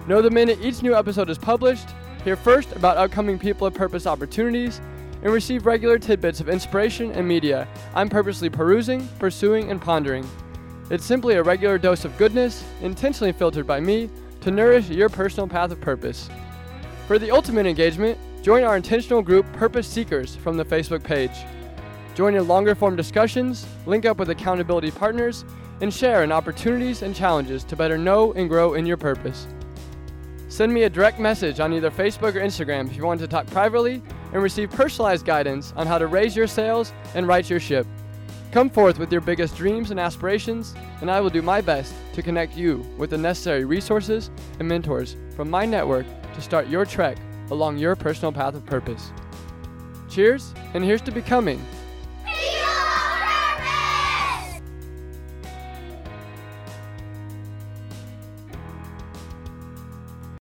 Know 0.08 0.22
the 0.22 0.30
minute 0.30 0.60
each 0.62 0.82
new 0.82 0.96
episode 0.96 1.30
is 1.30 1.38
published, 1.38 1.89
hear 2.24 2.36
first 2.36 2.72
about 2.74 2.98
upcoming 2.98 3.38
People 3.38 3.67
of 3.67 3.74
Purpose 3.74 4.08
opportunities, 4.08 4.82
and 5.22 5.32
receive 5.32 5.65
regular 5.65 5.98
tidbits 5.98 6.39
of 6.39 6.50
inspiration 6.50 7.12
and 7.12 7.28
media 7.28 7.67
I'm 7.93 8.10
purposely 8.10 8.50
perusing, 8.50 9.08
pursuing, 9.19 9.72
and 9.72 9.82
pondering. 9.82 10.28
It's 10.89 11.06
simply 11.06 11.36
a 11.36 11.43
regular 11.43 11.78
dose 11.78 12.04
of 12.04 12.17
goodness, 12.17 12.63
intentionally 12.82 13.32
filtered 13.32 13.65
by 13.65 13.80
me, 13.80 14.10
to 14.41 14.52
nourish 14.52 14.89
your 14.89 15.08
personal 15.08 15.48
path 15.48 15.72
of 15.72 15.80
purpose. 15.80 16.30
For 17.08 17.17
the 17.17 17.32
ultimate 17.32 17.65
engagement, 17.65 18.17
join 18.44 18.66
our 18.66 18.76
intentional 18.76 19.22
group 19.22 19.50
Purpose 19.54 19.88
Seekers 19.88 20.36
from 20.36 20.58
the 20.58 20.66
Facebook 20.66 21.02
page. 21.02 21.32
Join 22.14 22.36
in 22.36 22.46
longer 22.46 22.76
form 22.76 22.98
discussions, 22.98 23.66
link 23.86 24.06
up 24.06 24.18
with 24.18 24.30
accountability 24.30 24.92
partners, 24.92 25.46
and 25.80 25.92
share 25.94 26.26
in 26.26 26.32
opportunities 26.32 27.04
and 27.04 27.16
challenges 27.16 27.64
to 27.64 27.78
better 27.78 27.98
know 27.98 28.34
and 28.34 28.50
grow 28.50 28.74
in 28.74 28.86
your 28.86 28.98
purpose. 28.98 29.48
Send 30.50 30.74
me 30.74 30.84
a 30.84 30.90
direct 30.90 31.20
message 31.20 31.62
on 31.62 31.74
either 31.74 31.90
Facebook 31.90 32.36
or 32.36 32.42
Instagram 32.42 32.88
if 32.88 32.98
you 32.98 33.06
want 33.06 33.22
to 33.22 33.30
talk 33.30 33.48
privately 33.48 34.04
and 34.34 34.44
receive 34.44 34.70
personalized 34.70 35.26
guidance 35.26 35.74
on 35.78 35.88
how 35.88 35.98
to 35.98 36.08
raise 36.08 36.36
your 36.36 36.46
sails 36.46 36.92
and 37.16 37.26
right 37.26 37.50
your 37.50 37.62
ship. 37.62 37.88
Come 38.52 38.70
forth 38.70 39.00
with 39.00 39.10
your 39.10 39.22
biggest 39.22 39.56
dreams 39.56 39.90
and 39.90 40.00
aspirations, 40.00 40.76
and 41.00 41.10
I 41.10 41.22
will 41.22 41.30
do 41.30 41.42
my 41.42 41.62
best 41.62 41.94
to 42.12 42.22
connect 42.22 42.58
you 42.58 42.86
with 42.98 43.12
the 43.12 43.18
necessary 43.18 43.64
resources 43.64 44.30
and 44.60 44.68
mentors 44.68 45.16
from 45.34 45.50
my 45.50 45.66
network 45.66 46.06
to 46.36 46.42
start 46.42 46.68
your 46.68 46.86
trek 46.86 47.18
along 47.52 47.78
your 47.78 47.96
personal 47.96 48.32
path 48.32 48.56
of 48.56 48.66
purpose. 48.66 49.12
Cheers, 50.10 50.54
and 50.74 50.84
here's 50.84 51.02
to 51.04 51.12
becoming 51.12 51.64